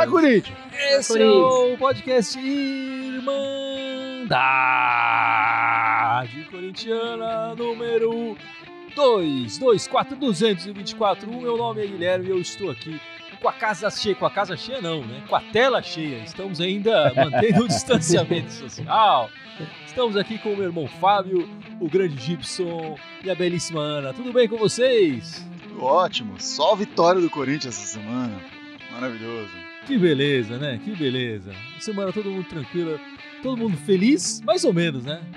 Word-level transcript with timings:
Vai, 0.00 0.08
Corinthians! 0.08 0.56
Esse 0.72 1.12
Vai, 1.12 1.22
é 1.22 1.28
o 1.28 1.76
podcast 1.76 2.38
Irmandade 2.38 3.28
Corintiana 6.50 7.54
número 7.54 8.34
224224. 8.96 11.30
O 11.30 11.42
meu 11.42 11.58
nome 11.58 11.84
é 11.84 11.86
Guilherme 11.86 12.28
e 12.28 12.30
eu 12.30 12.40
estou 12.40 12.70
aqui 12.70 12.98
com 13.42 13.46
a 13.46 13.52
casa 13.52 13.90
cheia. 13.90 14.14
Com 14.14 14.24
a 14.24 14.30
casa 14.30 14.56
cheia, 14.56 14.80
não, 14.80 15.04
né? 15.04 15.22
Com 15.28 15.36
a 15.36 15.42
tela 15.42 15.82
cheia. 15.82 16.24
Estamos 16.24 16.62
ainda 16.62 17.12
mantendo 17.14 17.64
o 17.64 17.68
distanciamento 17.68 18.52
social. 18.52 19.28
Estamos 19.86 20.16
aqui 20.16 20.38
com 20.38 20.54
o 20.54 20.56
meu 20.56 20.64
irmão 20.64 20.88
Fábio, 20.88 21.46
o 21.78 21.90
grande 21.90 22.16
Gibson 22.16 22.96
e 23.22 23.30
a 23.30 23.34
belíssima 23.34 23.82
Ana. 23.82 24.14
Tudo 24.14 24.32
bem 24.32 24.48
com 24.48 24.56
vocês? 24.56 25.46
Ótimo, 25.78 26.40
só 26.40 26.72
a 26.72 26.76
vitória 26.76 27.20
do 27.20 27.28
Corinthians 27.28 27.76
essa 27.76 27.98
semana. 27.98 28.40
Maravilhoso. 28.92 29.69
Que 29.90 29.98
beleza, 29.98 30.56
né? 30.56 30.78
Que 30.84 30.94
beleza. 30.94 31.50
Semana 31.80 32.12
todo 32.12 32.30
mundo 32.30 32.48
tranquila, 32.48 32.96
todo 33.42 33.56
mundo 33.56 33.76
feliz, 33.76 34.40
mais 34.42 34.62
ou 34.62 34.72
menos, 34.72 35.04
né? 35.04 35.20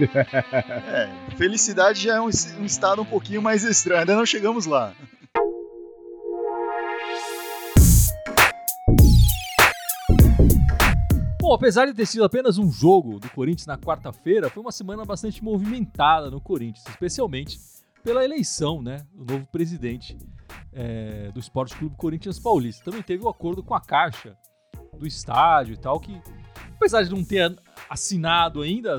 É, 0.00 1.08
felicidade 1.36 2.02
já 2.02 2.16
é 2.16 2.20
um, 2.20 2.24
um 2.24 2.64
estado 2.64 3.02
um 3.02 3.04
pouquinho 3.04 3.40
mais 3.40 3.62
estranho, 3.62 4.00
ainda 4.00 4.16
não 4.16 4.26
chegamos 4.26 4.66
lá. 4.66 4.92
Bom, 11.40 11.54
apesar 11.54 11.86
de 11.86 11.94
ter 11.94 12.06
sido 12.06 12.24
apenas 12.24 12.58
um 12.58 12.68
jogo 12.68 13.20
do 13.20 13.30
Corinthians 13.30 13.68
na 13.68 13.78
quarta-feira, 13.78 14.50
foi 14.50 14.60
uma 14.60 14.72
semana 14.72 15.04
bastante 15.04 15.44
movimentada 15.44 16.28
no 16.28 16.40
Corinthians, 16.40 16.84
especialmente 16.88 17.60
pela 18.02 18.24
eleição, 18.24 18.82
né, 18.82 19.06
do 19.14 19.34
novo 19.34 19.46
presidente 19.46 20.18
é, 20.74 21.30
do 21.32 21.40
Esporte 21.40 21.76
Clube 21.76 21.96
Corinthians 21.96 22.38
Paulista. 22.38 22.84
Também 22.84 23.02
teve 23.02 23.24
o 23.24 23.28
acordo 23.28 23.62
com 23.62 23.74
a 23.74 23.80
Caixa 23.80 24.36
do 24.98 25.06
estádio 25.06 25.74
e 25.74 25.76
tal, 25.76 25.98
que 26.00 26.20
apesar 26.76 27.02
de 27.02 27.10
não 27.10 27.24
ter 27.24 27.56
assinado 27.88 28.62
ainda, 28.62 28.96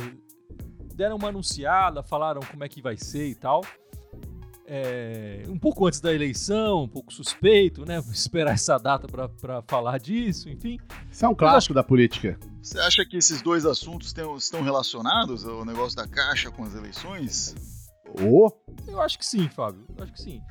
deram 0.95 1.17
uma 1.17 1.29
anunciada, 1.29 2.01
falaram 2.01 2.41
como 2.41 2.63
é 2.63 2.69
que 2.69 2.81
vai 2.81 2.97
ser 2.97 3.27
e 3.27 3.35
tal. 3.35 3.61
É, 4.67 5.43
um 5.47 5.59
pouco 5.59 5.85
antes 5.85 6.01
da 6.01 6.11
eleição, 6.11 6.83
um 6.83 6.87
pouco 6.87 7.13
suspeito, 7.13 7.85
né? 7.85 8.01
Vou 8.01 8.11
esperar 8.11 8.53
essa 8.55 8.79
data 8.79 9.07
para 9.07 9.61
falar 9.67 9.99
disso, 9.99 10.49
enfim. 10.49 10.79
Isso 11.11 11.23
é 11.23 11.27
um 11.27 11.35
clássico 11.35 11.73
da 11.73 11.83
política. 11.83 12.39
Você 12.63 12.79
acha 12.79 13.05
que 13.05 13.15
esses 13.15 13.43
dois 13.43 13.63
assuntos 13.63 14.11
tem, 14.11 14.35
estão 14.35 14.63
relacionados, 14.63 15.45
o 15.45 15.63
negócio 15.63 15.95
da 15.95 16.07
Caixa 16.07 16.49
com 16.49 16.63
as 16.63 16.73
eleições? 16.73 17.53
Oh. 18.19 18.49
Eu 18.87 18.99
acho 19.01 19.19
que 19.19 19.25
sim, 19.25 19.47
Fábio. 19.49 19.85
Eu 19.95 20.03
acho 20.03 20.13
que 20.13 20.21
sim. 20.21 20.41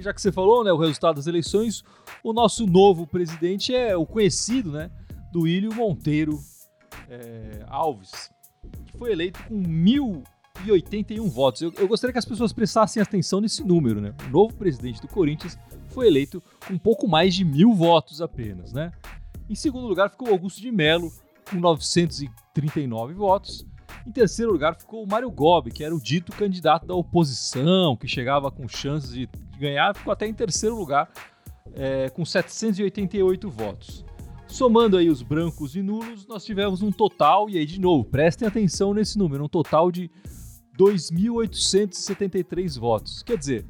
Já 0.00 0.12
que 0.12 0.20
você 0.20 0.32
falou, 0.32 0.64
né, 0.64 0.72
o 0.72 0.76
resultado 0.76 1.16
das 1.16 1.26
eleições, 1.26 1.84
o 2.22 2.32
nosso 2.32 2.66
novo 2.66 3.06
presidente 3.06 3.74
é 3.74 3.96
o 3.96 4.06
conhecido, 4.06 4.72
né, 4.72 4.90
do 5.32 5.46
Ilho 5.46 5.74
Monteiro 5.74 6.38
é, 7.08 7.64
Alves, 7.68 8.30
que 8.86 8.96
foi 8.96 9.12
eleito 9.12 9.42
com 9.44 9.62
1.081 9.62 11.28
votos. 11.28 11.62
Eu, 11.62 11.72
eu, 11.76 11.88
gostaria 11.88 12.12
que 12.12 12.18
as 12.18 12.24
pessoas 12.24 12.52
prestassem 12.52 13.02
atenção 13.02 13.40
nesse 13.40 13.62
número, 13.64 14.00
né? 14.00 14.14
O 14.26 14.30
novo 14.30 14.54
presidente 14.54 15.00
do 15.00 15.08
Corinthians 15.08 15.58
foi 15.88 16.06
eleito 16.06 16.42
com 16.66 16.74
um 16.74 16.78
pouco 16.78 17.08
mais 17.08 17.34
de 17.34 17.44
mil 17.44 17.72
votos 17.72 18.20
apenas, 18.20 18.72
né? 18.72 18.92
Em 19.48 19.54
segundo 19.54 19.86
lugar 19.86 20.10
ficou 20.10 20.28
Augusto 20.28 20.60
de 20.60 20.70
Melo, 20.70 21.12
com 21.50 21.56
939 21.56 23.14
votos. 23.14 23.66
Em 24.06 24.12
terceiro 24.12 24.52
lugar 24.52 24.78
ficou 24.78 25.04
o 25.04 25.06
Mário 25.06 25.30
Gobi, 25.30 25.70
que 25.70 25.84
era 25.84 25.94
o 25.94 26.00
dito 26.00 26.32
candidato 26.32 26.86
da 26.86 26.94
oposição, 26.94 27.94
que 27.96 28.08
chegava 28.08 28.50
com 28.50 28.66
chances 28.66 29.12
de 29.12 29.28
ganhar, 29.58 29.94
ficou 29.94 30.10
até 30.12 30.26
em 30.26 30.34
terceiro 30.34 30.76
lugar, 30.76 31.08
é, 31.74 32.08
com 32.10 32.24
788 32.24 33.50
votos. 33.50 34.04
Somando 34.46 34.96
aí 34.96 35.08
os 35.08 35.22
brancos 35.22 35.76
e 35.76 35.82
nulos, 35.82 36.26
nós 36.26 36.44
tivemos 36.44 36.82
um 36.82 36.90
total, 36.90 37.48
e 37.48 37.56
aí 37.56 37.64
de 37.64 37.80
novo, 37.80 38.04
prestem 38.04 38.48
atenção 38.48 38.92
nesse 38.92 39.16
número, 39.16 39.44
um 39.44 39.48
total 39.48 39.92
de 39.92 40.10
2.873 40.76 42.76
votos. 42.78 43.22
Quer 43.22 43.38
dizer, 43.38 43.64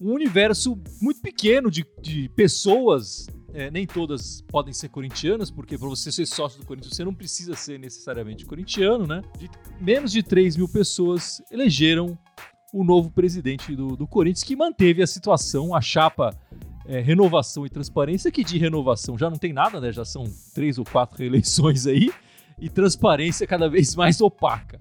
um 0.00 0.12
universo 0.12 0.76
muito 1.00 1.20
pequeno 1.20 1.70
de, 1.70 1.86
de 2.00 2.28
pessoas, 2.30 3.28
é, 3.56 3.70
nem 3.70 3.86
todas 3.86 4.42
podem 4.42 4.74
ser 4.74 4.90
corintianas, 4.90 5.50
porque 5.50 5.78
para 5.78 5.88
você 5.88 6.12
ser 6.12 6.26
sócio 6.26 6.60
do 6.60 6.66
Corinthians 6.66 6.94
você 6.94 7.02
não 7.02 7.14
precisa 7.14 7.56
ser 7.56 7.78
necessariamente 7.78 8.44
corintiano, 8.44 9.06
né? 9.06 9.22
De 9.38 9.48
menos 9.80 10.12
de 10.12 10.22
3 10.22 10.58
mil 10.58 10.68
pessoas 10.68 11.40
elegeram 11.50 12.18
o 12.70 12.84
novo 12.84 13.10
presidente 13.10 13.74
do, 13.74 13.96
do 13.96 14.06
Corinthians, 14.06 14.42
que 14.42 14.54
manteve 14.54 15.02
a 15.02 15.06
situação, 15.06 15.74
a 15.74 15.80
chapa 15.80 16.38
é, 16.84 17.00
renovação 17.00 17.64
e 17.64 17.70
transparência, 17.70 18.30
que 18.30 18.44
de 18.44 18.58
renovação 18.58 19.16
já 19.16 19.30
não 19.30 19.38
tem 19.38 19.54
nada, 19.54 19.80
né? 19.80 19.90
Já 19.90 20.04
são 20.04 20.24
três 20.54 20.76
ou 20.76 20.84
quatro 20.84 21.16
reeleições 21.18 21.86
aí, 21.86 22.12
e 22.58 22.68
transparência 22.68 23.46
cada 23.46 23.70
vez 23.70 23.94
mais 23.96 24.20
opaca. 24.20 24.76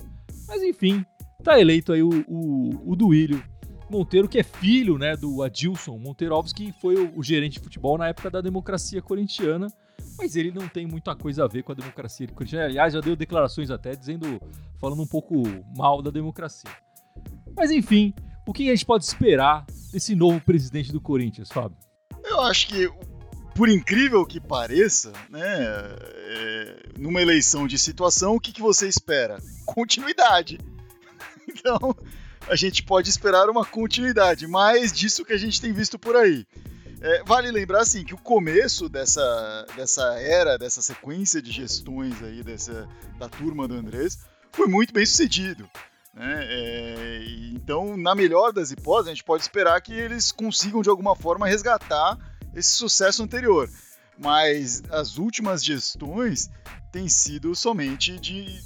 Mas 0.50 0.62
enfim, 0.62 1.06
tá 1.42 1.58
eleito 1.58 1.94
aí 1.94 2.04
o, 2.04 2.10
o, 2.28 2.92
o 2.92 2.96
Duílio 2.98 3.42
Monteiro, 3.96 4.28
que 4.28 4.40
é 4.40 4.44
filho 4.44 4.98
né, 4.98 5.16
do 5.16 5.42
Adilson 5.42 5.98
Monteiro 5.98 6.36
Alves, 6.36 6.52
que 6.52 6.74
foi 6.82 6.96
o, 6.96 7.20
o, 7.20 7.24
gerente 7.24 7.54
de 7.54 7.60
futebol 7.60 7.98
na 7.98 8.08
época 8.08 8.30
da 8.30 8.42
democracia 8.42 9.02
corintiana, 9.02 9.68
mas 10.18 10.36
ele 10.36 10.52
não 10.52 10.68
tem 10.68 10.86
muita 10.86 11.16
coisa 11.16 11.46
a 11.46 11.48
ver 11.48 11.64
com 11.64 11.72
a 11.72 11.76
democracia 11.76 12.28
corintiana. 12.28 12.66
Aliás, 12.66 12.94
já 12.94 13.00
deu 13.00 13.16
declarações 13.16 13.72
até 13.72 13.96
dizendo, 13.96 14.42
falando 14.80 15.02
um 15.02 15.08
pouco 15.08 15.44
mal 15.76 16.02
da 16.02 16.12
democracia. 16.12 16.70
Mas 17.56 17.72
enfim, 17.72 18.14
o 18.46 18.52
que 18.52 18.70
a 18.70 18.76
gente 18.76 18.86
pode 18.86 19.06
esperar 19.06 19.66
desse 19.92 20.14
novo 20.14 20.42
presidente 20.42 20.92
do 20.92 21.00
Corinthians, 21.00 21.50
Fábio? 21.50 21.78
Eu 22.24 22.42
acho 22.42 22.68
que, 22.68 22.92
por 23.56 23.70
incrível 23.70 24.26
que 24.26 24.42
pareça, 24.42 25.14
né, 25.30 25.42
é, 25.42 26.90
numa 27.00 27.22
eleição 27.22 27.66
de 27.66 27.80
situação, 27.80 28.36
o 28.36 28.40
que, 28.40 28.52
que 28.52 28.62
você 28.62 28.88
espera? 28.88 29.38
Continuidade. 29.66 30.60
Então, 31.48 31.96
a 32.48 32.56
gente 32.56 32.84
pode 32.84 33.10
esperar 33.10 33.50
uma 33.50 33.66
continuidade, 33.66 34.48
mais 34.48 34.92
disso 34.92 35.26
que 35.26 35.34
a 35.34 35.38
gente 35.38 35.60
tem 35.60 35.74
visto 35.74 35.98
por 35.98 36.16
aí. 36.16 36.46
É, 37.02 37.24
vale 37.24 37.52
lembrar 37.52 37.82
assim 37.82 38.04
que 38.04 38.14
o 38.14 38.18
começo 38.18 38.88
dessa, 38.90 39.66
dessa 39.76 40.04
era, 40.20 40.58
dessa 40.58 40.82
sequência 40.82 41.42
de 41.42 41.52
gestões 41.52 42.22
aí 42.24 42.42
dessa, 42.42 42.88
da 43.20 43.28
turma 43.28 43.68
do 43.68 43.76
Andrés 43.76 44.20
foi 44.52 44.68
muito 44.68 44.94
bem 44.94 45.06
sucedido. 45.06 45.70
Né? 46.14 46.46
É, 46.48 47.26
então, 47.54 47.98
na 47.98 48.16
melhor 48.16 48.54
das 48.54 48.72
hipóteses, 48.72 49.08
a 49.08 49.14
gente 49.14 49.24
pode 49.24 49.44
esperar 49.44 49.80
que 49.82 49.94
eles 49.94 50.32
consigam 50.32 50.82
de 50.82 50.90
alguma 50.90 51.16
forma 51.16 51.48
resgatar 51.48 52.18
esse 52.56 52.70
sucesso 52.70 53.22
anterior. 53.22 53.70
Mas 54.18 54.82
as 54.90 55.18
últimas 55.18 55.64
gestões 55.64 56.50
têm 56.92 57.10
sido 57.10 57.54
somente 57.54 58.18
de 58.18 58.62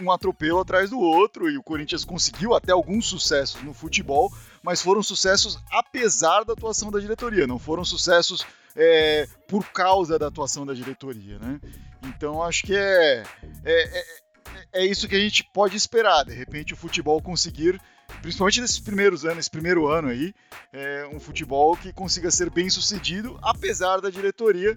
um 0.00 0.10
atropelo 0.10 0.60
atrás 0.60 0.90
do 0.90 0.98
outro, 0.98 1.50
e 1.50 1.56
o 1.58 1.62
Corinthians 1.62 2.04
conseguiu 2.04 2.54
até 2.54 2.72
alguns 2.72 3.06
sucessos 3.06 3.62
no 3.62 3.74
futebol, 3.74 4.32
mas 4.62 4.82
foram 4.82 5.02
sucessos 5.02 5.58
apesar 5.70 6.44
da 6.44 6.52
atuação 6.52 6.90
da 6.90 7.00
diretoria, 7.00 7.46
não 7.46 7.58
foram 7.58 7.84
sucessos 7.84 8.44
é, 8.76 9.28
por 9.46 9.64
causa 9.72 10.18
da 10.18 10.28
atuação 10.28 10.64
da 10.64 10.74
diretoria. 10.74 11.38
Né? 11.38 11.60
Então 12.04 12.42
acho 12.42 12.64
que 12.64 12.74
é, 12.74 13.22
é, 13.64 13.98
é 13.98 14.04
é 14.72 14.84
isso 14.84 15.08
que 15.08 15.16
a 15.16 15.20
gente 15.20 15.44
pode 15.52 15.76
esperar. 15.76 16.24
De 16.24 16.34
repente, 16.34 16.72
o 16.72 16.76
futebol 16.76 17.20
conseguir, 17.20 17.80
principalmente 18.22 18.60
nesses 18.60 18.78
primeiros 18.78 19.24
anos, 19.24 19.38
esse 19.38 19.50
primeiro 19.50 19.86
ano 19.86 20.08
aí, 20.08 20.34
é 20.72 21.08
um 21.12 21.20
futebol 21.20 21.76
que 21.76 21.92
consiga 21.92 22.30
ser 22.30 22.50
bem 22.50 22.68
sucedido, 22.68 23.38
apesar 23.42 24.00
da 24.00 24.10
diretoria. 24.10 24.74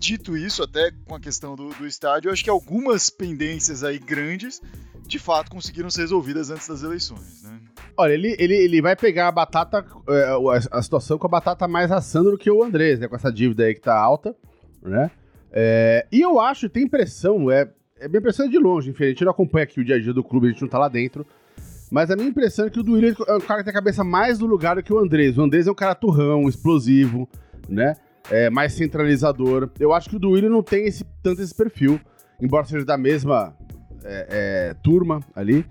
Dito 0.00 0.34
isso, 0.34 0.62
até 0.62 0.90
com 1.04 1.14
a 1.14 1.20
questão 1.20 1.54
do, 1.54 1.68
do 1.74 1.86
estádio, 1.86 2.30
eu 2.30 2.32
acho 2.32 2.42
que 2.42 2.48
algumas 2.48 3.10
pendências 3.10 3.84
aí 3.84 3.98
grandes 3.98 4.58
de 5.06 5.18
fato 5.18 5.50
conseguiram 5.50 5.90
ser 5.90 6.00
resolvidas 6.00 6.50
antes 6.50 6.66
das 6.66 6.82
eleições, 6.82 7.42
né? 7.42 7.60
Olha, 7.98 8.14
ele, 8.14 8.34
ele, 8.38 8.54
ele 8.54 8.80
vai 8.80 8.96
pegar 8.96 9.28
a 9.28 9.32
batata, 9.32 9.84
é, 10.08 10.26
a 10.70 10.80
situação 10.80 11.18
com 11.18 11.26
a 11.26 11.30
batata 11.30 11.68
mais 11.68 11.92
assando 11.92 12.30
do 12.30 12.38
que 12.38 12.50
o 12.50 12.62
Andrés, 12.62 12.98
né? 12.98 13.08
Com 13.08 13.16
essa 13.16 13.30
dívida 13.30 13.64
aí 13.64 13.74
que 13.74 13.80
tá 13.82 13.94
alta, 13.94 14.34
né? 14.82 15.10
É, 15.52 16.06
e 16.10 16.22
eu 16.22 16.40
acho, 16.40 16.70
tem 16.70 16.84
impressão, 16.84 17.50
é, 17.50 17.70
é 17.98 18.08
minha 18.08 18.20
impressão 18.20 18.46
é 18.46 18.48
de 18.48 18.58
longe, 18.58 18.88
enfim, 18.88 19.04
a 19.04 19.08
gente 19.08 19.22
não 19.22 19.32
acompanha 19.32 19.64
aqui 19.64 19.80
o 19.80 19.84
dia 19.84 19.96
a 19.96 20.00
dia 20.00 20.14
do 20.14 20.24
clube, 20.24 20.46
a 20.46 20.50
gente 20.50 20.62
não 20.62 20.68
tá 20.68 20.78
lá 20.78 20.88
dentro. 20.88 21.26
Mas 21.90 22.10
a 22.10 22.16
minha 22.16 22.28
impressão 22.28 22.66
é 22.66 22.70
que 22.70 22.80
o 22.80 22.82
Duílio 22.82 23.14
é 23.28 23.34
um 23.34 23.40
cara 23.40 23.60
que 23.60 23.64
tem 23.64 23.72
a 23.72 23.74
cabeça 23.74 24.02
mais 24.02 24.38
no 24.38 24.46
lugar 24.46 24.76
do 24.76 24.82
que 24.82 24.92
o 24.92 24.98
Andrés. 24.98 25.36
O 25.36 25.42
Andrés 25.42 25.66
é 25.66 25.70
um 25.70 25.74
cara 25.74 25.94
turrão, 25.94 26.48
explosivo, 26.48 27.28
né? 27.68 27.96
É, 28.30 28.48
mais 28.48 28.72
centralizador. 28.74 29.70
Eu 29.78 29.92
acho 29.92 30.08
que 30.08 30.16
o 30.16 30.18
Duílio 30.18 30.48
não 30.48 30.62
tem 30.62 30.86
esse, 30.86 31.04
tanto 31.22 31.42
esse 31.42 31.54
perfil, 31.54 32.00
embora 32.40 32.64
seja 32.64 32.84
da 32.84 32.96
mesma 32.96 33.56
é, 34.04 34.26
é, 34.70 34.74
turma 34.82 35.20
ali. 35.34 35.66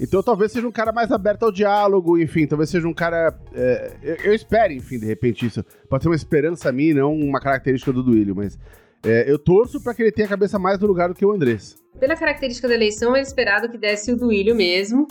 Então 0.00 0.22
talvez 0.22 0.52
seja 0.52 0.66
um 0.66 0.72
cara 0.72 0.92
mais 0.92 1.10
aberto 1.10 1.44
ao 1.44 1.52
diálogo, 1.52 2.18
enfim, 2.18 2.46
talvez 2.46 2.70
seja 2.70 2.88
um 2.88 2.94
cara. 2.94 3.38
É, 3.54 3.92
eu, 4.02 4.16
eu 4.16 4.34
espero, 4.34 4.72
enfim, 4.72 4.98
de 4.98 5.06
repente 5.06 5.46
isso. 5.46 5.64
Pode 5.88 6.02
ser 6.02 6.08
uma 6.08 6.16
esperança 6.16 6.68
a 6.68 6.72
mim, 6.72 6.92
não 6.92 7.14
uma 7.14 7.40
característica 7.40 7.92
do 7.92 8.02
Duílio, 8.02 8.34
mas 8.34 8.58
é, 9.04 9.30
eu 9.30 9.38
torço 9.38 9.82
para 9.82 9.94
que 9.94 10.02
ele 10.02 10.12
tenha 10.12 10.26
a 10.26 10.30
cabeça 10.30 10.58
mais 10.58 10.78
no 10.78 10.86
lugar 10.86 11.08
do 11.08 11.14
que 11.14 11.24
o 11.24 11.32
Andrés. 11.32 11.76
Pela 11.98 12.16
característica 12.16 12.68
da 12.68 12.74
eleição, 12.74 13.10
era 13.14 13.22
esperado 13.22 13.68
que 13.68 13.78
desse 13.78 14.12
o 14.12 14.16
Duílio 14.16 14.54
mesmo. 14.54 15.06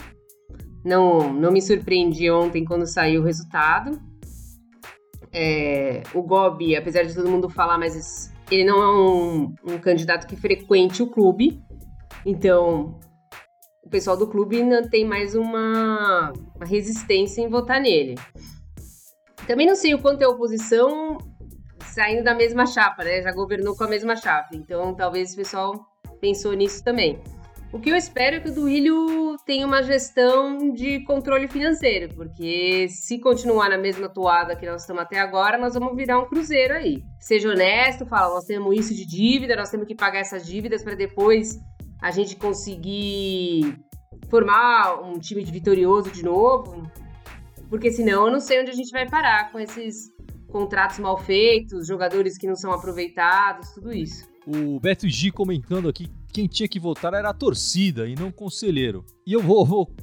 Não, 0.84 1.32
não 1.32 1.52
me 1.52 1.62
surpreendi 1.62 2.30
ontem 2.32 2.66
quando 2.66 2.88
saiu 2.88 3.22
o 3.22 3.24
resultado. 3.24 4.00
É, 5.34 6.04
o 6.14 6.22
Gobi, 6.22 6.76
apesar 6.76 7.04
de 7.04 7.14
todo 7.14 7.30
mundo 7.30 7.50
falar, 7.50 7.78
mas 7.78 8.32
ele 8.50 8.66
não 8.66 8.82
é 8.82 8.94
um, 8.94 9.56
um 9.74 9.78
candidato 9.80 10.28
que 10.28 10.36
frequente 10.36 11.02
o 11.02 11.08
clube. 11.08 11.62
Então, 12.26 13.00
o 13.84 13.90
pessoal 13.90 14.18
do 14.18 14.28
clube 14.28 14.62
não 14.64 14.88
tem 14.90 15.06
mais 15.06 15.36
uma, 15.36 16.34
uma 16.56 16.66
resistência 16.66 17.42
em 17.42 17.50
votar 17.50 17.80
nele. 17.80 18.16
Também 19.48 19.66
não 19.66 19.76
sei 19.76 19.94
o 19.94 20.00
quanto 20.00 20.22
é 20.22 20.26
a 20.26 20.30
oposição 20.30 21.18
saindo 21.86 22.24
da 22.24 22.34
mesma 22.34 22.66
chapa, 22.66 23.04
né? 23.04 23.22
Já 23.22 23.32
governou 23.32 23.76
com 23.76 23.84
a 23.84 23.88
mesma 23.88 24.16
chapa. 24.16 24.50
Então, 24.54 24.94
talvez 24.94 25.34
o 25.34 25.38
pessoal 25.38 25.88
pensou 26.20 26.54
nisso 26.54 26.84
também. 26.84 27.20
O 27.74 27.80
que 27.80 27.90
eu 27.90 27.96
espero 27.96 28.36
é 28.36 28.40
que 28.42 28.50
o 28.50 28.54
Duílio 28.54 29.38
tenha 29.46 29.66
uma 29.66 29.82
gestão 29.82 30.74
de 30.74 31.00
controle 31.06 31.48
financeiro, 31.48 32.14
porque 32.14 32.90
se 32.90 33.18
continuar 33.18 33.70
na 33.70 33.78
mesma 33.78 34.10
toada 34.10 34.58
que 34.58 34.66
nós 34.66 34.82
estamos 34.82 35.02
até 35.04 35.18
agora, 35.22 35.58
nós 35.58 35.74
vamos 35.74 35.96
virar 35.96 36.20
um 36.20 36.26
cruzeiro 36.26 36.74
aí. 36.74 37.02
Seja 37.18 37.50
honesto, 37.50 38.06
fala, 38.06 38.34
nós 38.34 38.44
temos 38.44 38.78
isso 38.78 38.94
de 38.94 39.06
dívida, 39.06 39.56
nós 39.56 39.70
temos 39.70 39.88
que 39.88 39.96
pagar 39.96 40.20
essas 40.20 40.46
dívidas 40.46 40.84
para 40.84 40.96
depois 40.96 41.58
a 42.02 42.12
gente 42.12 42.36
conseguir 42.36 43.78
formar 44.30 45.02
um 45.02 45.18
time 45.18 45.42
vitorioso 45.46 46.12
de 46.12 46.24
novo, 46.24 46.92
porque 47.70 47.90
senão 47.90 48.26
eu 48.26 48.34
não 48.34 48.42
sei 48.42 48.60
onde 48.60 48.72
a 48.72 48.76
gente 48.76 48.92
vai 48.92 49.10
parar 49.10 49.50
com 49.50 49.58
esses 49.58 50.10
contratos 50.50 51.00
mal 51.00 51.18
feitos, 51.18 51.88
jogadores 51.88 52.38
que 52.38 52.48
não 52.48 52.56
são 52.56 52.74
aproveitados, 52.74 53.70
tudo 53.72 53.94
isso. 53.94 54.30
O 54.46 54.78
Beto 54.82 55.08
G 55.08 55.32
comentando 55.32 55.88
aqui 55.88 56.10
quem 56.32 56.48
tinha 56.48 56.68
que 56.68 56.80
votar 56.80 57.14
era 57.14 57.30
a 57.30 57.34
torcida 57.34 58.08
e 58.08 58.16
não 58.16 58.30
o 58.30 58.34
conselheiro. 58.34 59.06
E 59.26 59.34
eu 59.34 59.42
vou, 59.42 59.66
vou 59.66 59.96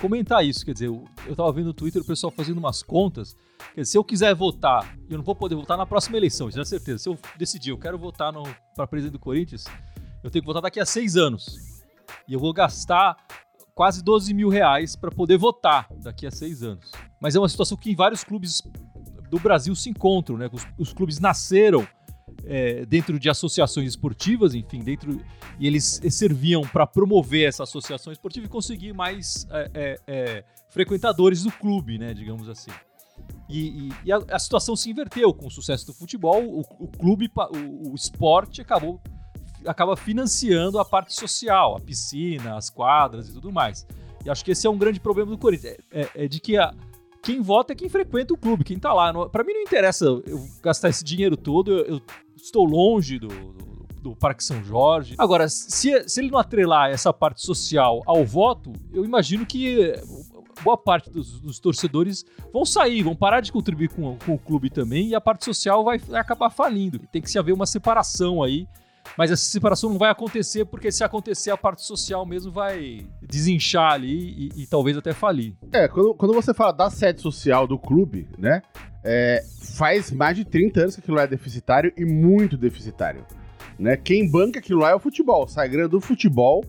comentar 0.00 0.44
isso, 0.44 0.64
quer 0.64 0.72
dizer, 0.72 0.86
eu, 0.86 1.04
eu 1.26 1.36
tava 1.36 1.52
vendo 1.52 1.66
no 1.66 1.74
Twitter 1.74 2.00
o 2.00 2.04
pessoal 2.04 2.30
fazendo 2.30 2.58
umas 2.58 2.82
contas. 2.82 3.34
Quer 3.74 3.82
dizer, 3.82 3.92
se 3.92 3.98
eu 3.98 4.04
quiser 4.04 4.34
votar, 4.34 4.96
eu 5.08 5.18
não 5.18 5.24
vou 5.24 5.34
poder 5.34 5.54
votar 5.54 5.76
na 5.76 5.86
próxima 5.86 6.16
eleição, 6.16 6.48
isso 6.48 6.60
é 6.60 6.64
certeza. 6.64 6.98
Se 6.98 7.08
eu 7.08 7.18
decidir, 7.36 7.70
eu 7.70 7.78
quero 7.78 7.98
votar 7.98 8.32
para 8.74 8.86
presidente 8.86 9.12
do 9.12 9.18
Corinthians, 9.18 9.64
eu 10.22 10.30
tenho 10.30 10.42
que 10.42 10.46
votar 10.46 10.62
daqui 10.62 10.80
a 10.80 10.86
seis 10.86 11.16
anos. 11.16 11.56
E 12.26 12.32
eu 12.32 12.40
vou 12.40 12.52
gastar 12.52 13.16
quase 13.74 14.02
12 14.02 14.34
mil 14.34 14.48
reais 14.48 14.96
para 14.96 15.10
poder 15.10 15.36
votar 15.36 15.86
daqui 16.02 16.26
a 16.26 16.30
seis 16.30 16.62
anos. 16.62 16.90
Mas 17.20 17.36
é 17.36 17.38
uma 17.38 17.48
situação 17.48 17.76
que 17.76 17.90
em 17.90 17.94
vários 17.94 18.24
clubes 18.24 18.62
do 19.30 19.38
Brasil 19.38 19.74
se 19.74 19.90
encontram, 19.90 20.36
né? 20.36 20.48
Os, 20.52 20.66
os 20.78 20.92
clubes 20.92 21.20
nasceram 21.20 21.86
é, 22.48 22.86
dentro 22.86 23.18
de 23.18 23.28
associações 23.28 23.90
esportivas, 23.90 24.54
enfim, 24.54 24.80
dentro 24.80 25.20
e 25.60 25.66
eles 25.66 26.00
serviam 26.10 26.62
para 26.62 26.86
promover 26.86 27.46
essa 27.46 27.64
associação 27.64 28.12
esportiva 28.12 28.46
e 28.46 28.48
conseguir 28.48 28.94
mais 28.94 29.46
é, 29.50 29.70
é, 29.74 30.00
é, 30.06 30.44
frequentadores 30.70 31.42
do 31.42 31.52
clube, 31.52 31.98
né, 31.98 32.14
digamos 32.14 32.48
assim. 32.48 32.70
E, 33.48 33.88
e, 33.88 33.92
e 34.06 34.12
a, 34.12 34.18
a, 34.30 34.38
situação 34.38 34.76
se 34.76 34.90
inverteu 34.90 35.34
com 35.34 35.46
o 35.46 35.50
sucesso 35.50 35.86
do 35.86 35.92
futebol, 35.92 36.42
o, 36.42 36.60
o 36.78 36.88
clube, 36.88 37.30
o, 37.36 37.90
o, 37.90 37.94
esporte 37.94 38.60
acabou 38.60 39.00
acaba 39.66 39.96
financiando 39.96 40.78
a 40.78 40.84
parte 40.84 41.12
social, 41.12 41.76
a 41.76 41.80
piscina, 41.80 42.56
as 42.56 42.70
quadras 42.70 43.28
e 43.28 43.32
tudo 43.32 43.52
mais. 43.52 43.86
E 44.24 44.30
acho 44.30 44.44
que 44.44 44.52
esse 44.52 44.66
é 44.66 44.70
um 44.70 44.78
grande 44.78 45.00
problema 45.00 45.30
do 45.30 45.36
Corinthians, 45.36 45.76
é, 45.90 46.02
é, 46.02 46.10
é 46.24 46.28
de 46.28 46.40
que 46.40 46.56
a, 46.56 46.72
quem 47.22 47.42
vota 47.42 47.72
é 47.72 47.76
quem 47.76 47.88
frequenta 47.88 48.32
o 48.32 48.38
clube, 48.38 48.64
quem 48.64 48.78
tá 48.78 48.92
lá. 48.92 49.12
Para 49.28 49.44
mim 49.44 49.52
não 49.52 49.62
interessa 49.62 50.04
eu 50.04 50.48
gastar 50.62 50.88
esse 50.88 51.02
dinheiro 51.02 51.36
todo, 51.36 51.72
eu, 51.72 51.96
eu 51.96 52.02
estou 52.42 52.64
longe 52.64 53.18
do, 53.18 53.28
do, 53.28 53.86
do, 54.02 54.16
Parque 54.16 54.42
São 54.42 54.62
Jorge. 54.62 55.14
Agora, 55.18 55.48
se, 55.48 56.08
se 56.08 56.20
ele 56.20 56.30
não 56.30 56.38
atrelar 56.38 56.90
essa 56.90 57.12
parte 57.12 57.44
social 57.44 58.02
ao 58.06 58.24
voto, 58.24 58.72
eu 58.92 59.04
imagino 59.04 59.44
que 59.44 59.94
boa 60.62 60.76
parte 60.76 61.10
dos, 61.10 61.40
dos, 61.40 61.58
torcedores 61.58 62.24
vão 62.52 62.64
sair, 62.64 63.02
vão 63.02 63.14
parar 63.14 63.40
de 63.40 63.52
contribuir 63.52 63.88
com, 63.88 64.16
com, 64.18 64.34
o 64.34 64.38
clube 64.38 64.70
também 64.70 65.08
e 65.08 65.14
a 65.14 65.20
parte 65.20 65.44
social 65.44 65.84
vai, 65.84 65.98
vai 65.98 66.20
acabar 66.20 66.50
falindo. 66.50 66.98
Tem 67.12 67.22
que 67.22 67.30
se 67.30 67.38
haver 67.38 67.52
uma 67.52 67.66
separação 67.66 68.42
aí 68.42 68.66
mas 69.16 69.30
essa 69.30 69.44
separação 69.44 69.90
não 69.90 69.98
vai 69.98 70.10
acontecer, 70.10 70.64
porque 70.64 70.90
se 70.92 71.02
acontecer, 71.02 71.50
a 71.50 71.56
parte 71.56 71.82
social 71.84 72.24
mesmo 72.26 72.52
vai 72.52 73.06
desinchar 73.22 73.92
ali 73.92 74.50
e, 74.56 74.62
e 74.62 74.66
talvez 74.66 74.96
até 74.96 75.12
falir. 75.12 75.54
É, 75.72 75.88
quando, 75.88 76.14
quando 76.14 76.34
você 76.34 76.52
fala 76.54 76.72
da 76.72 76.90
sede 76.90 77.20
social 77.20 77.66
do 77.66 77.78
clube, 77.78 78.28
né? 78.38 78.62
É, 79.04 79.44
faz 79.76 80.10
mais 80.10 80.36
de 80.36 80.44
30 80.44 80.80
anos 80.80 80.94
que 80.94 81.00
aquilo 81.00 81.16
lá 81.16 81.22
é 81.22 81.26
deficitário 81.26 81.92
e 81.96 82.04
muito 82.04 82.56
deficitário. 82.56 83.24
Né? 83.78 83.96
Quem 83.96 84.28
banca 84.28 84.58
aquilo 84.58 84.80
lá 84.80 84.90
é 84.90 84.94
o 84.94 84.98
futebol. 84.98 85.46
Sai 85.46 85.68
grana 85.68 85.88
do 85.88 86.00
futebol 86.00 86.64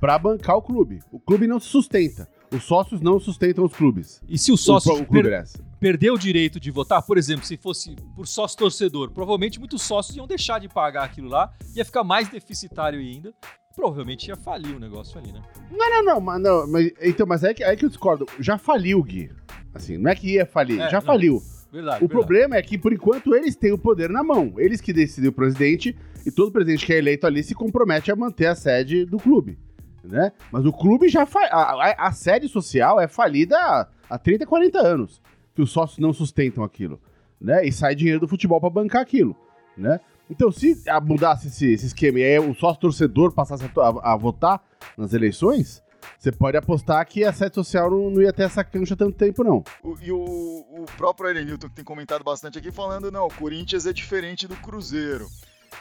para 0.00 0.18
bancar 0.18 0.56
o 0.56 0.62
clube. 0.62 1.00
O 1.12 1.20
clube 1.20 1.46
não 1.46 1.60
se 1.60 1.68
sustenta. 1.68 2.28
Os 2.50 2.64
sócios 2.64 3.00
não 3.00 3.18
sustentam 3.18 3.64
os 3.64 3.72
clubes. 3.72 4.22
E 4.28 4.38
se 4.38 4.52
o 4.52 4.56
sócio 4.56 4.92
o, 4.94 5.02
o 5.02 5.06
per 5.06 5.44
perder 5.84 6.10
o 6.12 6.16
direito 6.16 6.58
de 6.58 6.70
votar, 6.70 7.02
por 7.02 7.18
exemplo, 7.18 7.44
se 7.44 7.58
fosse 7.58 7.94
por 8.16 8.26
sócio 8.26 8.56
torcedor, 8.56 9.10
provavelmente 9.10 9.58
muitos 9.58 9.82
sócios 9.82 10.16
iam 10.16 10.26
deixar 10.26 10.58
de 10.58 10.66
pagar 10.66 11.04
aquilo 11.04 11.28
lá, 11.28 11.52
ia 11.76 11.84
ficar 11.84 12.02
mais 12.02 12.26
deficitário 12.26 12.98
ainda. 12.98 13.34
Provavelmente 13.76 14.28
ia 14.28 14.36
falir 14.36 14.74
o 14.74 14.80
negócio 14.80 15.18
ali, 15.18 15.30
né? 15.30 15.42
Não, 15.70 15.90
não, 15.90 16.02
não, 16.02 16.20
mas, 16.22 16.40
não, 16.42 16.66
mas 16.66 16.90
então, 17.02 17.26
mas 17.26 17.44
é 17.44 17.52
que, 17.52 17.62
é 17.62 17.76
que 17.76 17.84
eu 17.84 17.90
discordo. 17.90 18.24
Já 18.40 18.56
faliu, 18.56 19.02
Gui. 19.02 19.30
Assim, 19.74 19.98
não 19.98 20.10
é 20.10 20.14
que 20.14 20.32
ia 20.32 20.46
falir, 20.46 20.80
é, 20.80 20.88
já 20.88 21.00
não. 21.00 21.06
faliu. 21.06 21.42
Verdade, 21.70 22.02
o 22.02 22.08
verdade. 22.08 22.08
problema 22.08 22.56
é 22.56 22.62
que, 22.62 22.78
por 22.78 22.90
enquanto, 22.90 23.34
eles 23.34 23.54
têm 23.54 23.72
o 23.72 23.76
poder 23.76 24.08
na 24.08 24.22
mão. 24.22 24.54
Eles 24.56 24.80
que 24.80 24.90
decidem 24.90 25.28
o 25.28 25.34
presidente, 25.34 25.94
e 26.24 26.30
todo 26.30 26.50
presidente 26.50 26.86
que 26.86 26.94
é 26.94 26.96
eleito 26.96 27.26
ali 27.26 27.42
se 27.42 27.54
compromete 27.54 28.10
a 28.10 28.16
manter 28.16 28.46
a 28.46 28.54
sede 28.54 29.04
do 29.04 29.18
clube 29.18 29.58
né? 30.04 30.32
Mas 30.52 30.64
o 30.66 30.72
clube 30.72 31.08
já 31.08 31.24
faz. 31.26 31.50
A, 31.50 32.06
a, 32.06 32.12
sede 32.12 32.48
social 32.48 33.00
é 33.00 33.08
falida 33.08 33.56
há, 33.56 33.88
há 34.10 34.18
30, 34.18 34.46
40 34.46 34.78
anos. 34.78 35.22
Que 35.54 35.62
os 35.62 35.70
sócios 35.70 35.98
não 35.98 36.12
sustentam 36.12 36.64
aquilo. 36.64 37.00
Né? 37.40 37.66
E 37.66 37.72
sai 37.72 37.94
dinheiro 37.94 38.20
do 38.20 38.28
futebol 38.28 38.60
para 38.60 38.70
bancar 38.70 39.02
aquilo. 39.02 39.36
Né? 39.76 40.00
Então, 40.30 40.50
se 40.50 40.82
mudasse 41.02 41.48
esse, 41.48 41.66
esse 41.72 41.86
esquema 41.86 42.18
e 42.18 42.24
aí 42.24 42.38
o 42.38 42.54
sócio 42.54 42.80
torcedor 42.80 43.32
passasse 43.32 43.64
a, 43.64 43.80
a, 43.80 44.12
a, 44.12 44.16
votar 44.16 44.62
nas 44.96 45.12
eleições, 45.12 45.82
você 46.18 46.32
pode 46.32 46.56
apostar 46.56 47.06
que 47.06 47.24
a 47.24 47.32
sede 47.32 47.54
social 47.54 47.90
não, 47.90 48.10
não 48.10 48.22
ia 48.22 48.32
ter 48.32 48.44
essa 48.44 48.64
cancha 48.64 48.96
tanto 48.96 49.16
tempo, 49.16 49.44
não. 49.44 49.62
O, 49.82 49.96
e 50.00 50.10
o, 50.10 50.18
o 50.18 50.84
próprio 50.96 51.28
Elenilton, 51.28 51.68
que 51.68 51.74
tem 51.74 51.84
comentado 51.84 52.24
bastante 52.24 52.58
aqui, 52.58 52.70
falando, 52.70 53.10
não, 53.10 53.26
o 53.26 53.34
Corinthians 53.34 53.86
é 53.86 53.92
diferente 53.92 54.48
do 54.48 54.56
Cruzeiro. 54.56 55.26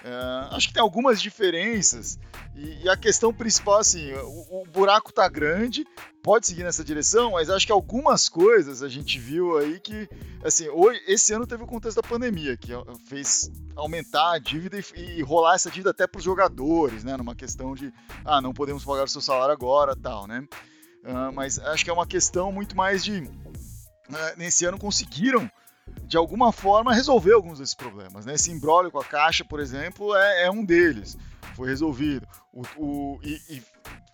É, 0.03 0.55
acho 0.55 0.67
que 0.67 0.73
tem 0.73 0.81
algumas 0.81 1.21
diferenças. 1.21 2.17
E, 2.55 2.83
e, 2.83 2.89
a 2.89 2.95
questão 2.95 3.33
principal, 3.33 3.79
assim, 3.79 4.13
o, 4.13 4.61
o, 4.61 4.63
buraco 4.65 5.11
tá 5.11 5.27
grande, 5.27 5.85
pode 6.21 6.47
seguir 6.47 6.63
nessa 6.63 6.83
direção, 6.83 7.31
mas 7.31 7.49
acho 7.49 7.65
que 7.65 7.71
algumas 7.71 8.29
coisas 8.29 8.83
a 8.83 8.89
gente 8.89 9.17
viu 9.17 9.57
aí 9.57 9.79
que, 9.79 10.07
assim, 10.43 10.69
hoje, 10.69 11.01
esse 11.07 11.33
ano 11.33 11.47
teve 11.47 11.63
o 11.63 11.67
contexto 11.67 12.01
da 12.01 12.07
pandemia, 12.07 12.55
que 12.55 12.71
fez 13.07 13.51
aumentar 13.75 14.33
a 14.33 14.39
dívida 14.39 14.77
e, 14.95 15.19
e 15.19 15.21
rolar 15.23 15.55
essa 15.55 15.69
dívida 15.71 15.89
até 15.89 16.05
para 16.05 16.19
os 16.19 16.23
jogadores, 16.23 17.03
né, 17.03 17.17
numa 17.17 17.35
questão 17.35 17.73
de, 17.73 17.91
ah, 18.23 18.39
não 18.39 18.53
podemos 18.53 18.85
pagar 18.85 19.05
o 19.05 19.07
seu 19.07 19.21
salário 19.21 19.53
agora, 19.53 19.95
tal, 19.95 20.27
né, 20.27 20.45
uh, 21.05 21.33
mas 21.33 21.57
acho 21.59 21.83
que 21.83 21.89
é 21.89 21.93
uma 21.93 22.07
questão 22.07 22.51
muito 22.51 22.75
mais 22.75 23.03
de, 23.03 23.21
uh, 23.21 24.37
nesse 24.37 24.63
ano 24.65 24.77
conseguiram 24.77 25.49
de 26.03 26.17
alguma 26.17 26.51
forma, 26.51 26.93
resolver 26.93 27.33
alguns 27.33 27.59
desses 27.59 27.73
problemas. 27.73 28.25
Né? 28.25 28.35
Esse 28.35 28.51
embrólio 28.51 28.91
com 28.91 28.99
a 28.99 29.03
Caixa, 29.03 29.43
por 29.43 29.59
exemplo, 29.59 30.15
é, 30.15 30.45
é 30.45 30.51
um 30.51 30.63
deles. 30.63 31.17
Foi 31.55 31.67
resolvido. 31.67 32.27
O, 32.53 32.61
o, 32.77 33.19
e, 33.23 33.41
e, 33.49 33.63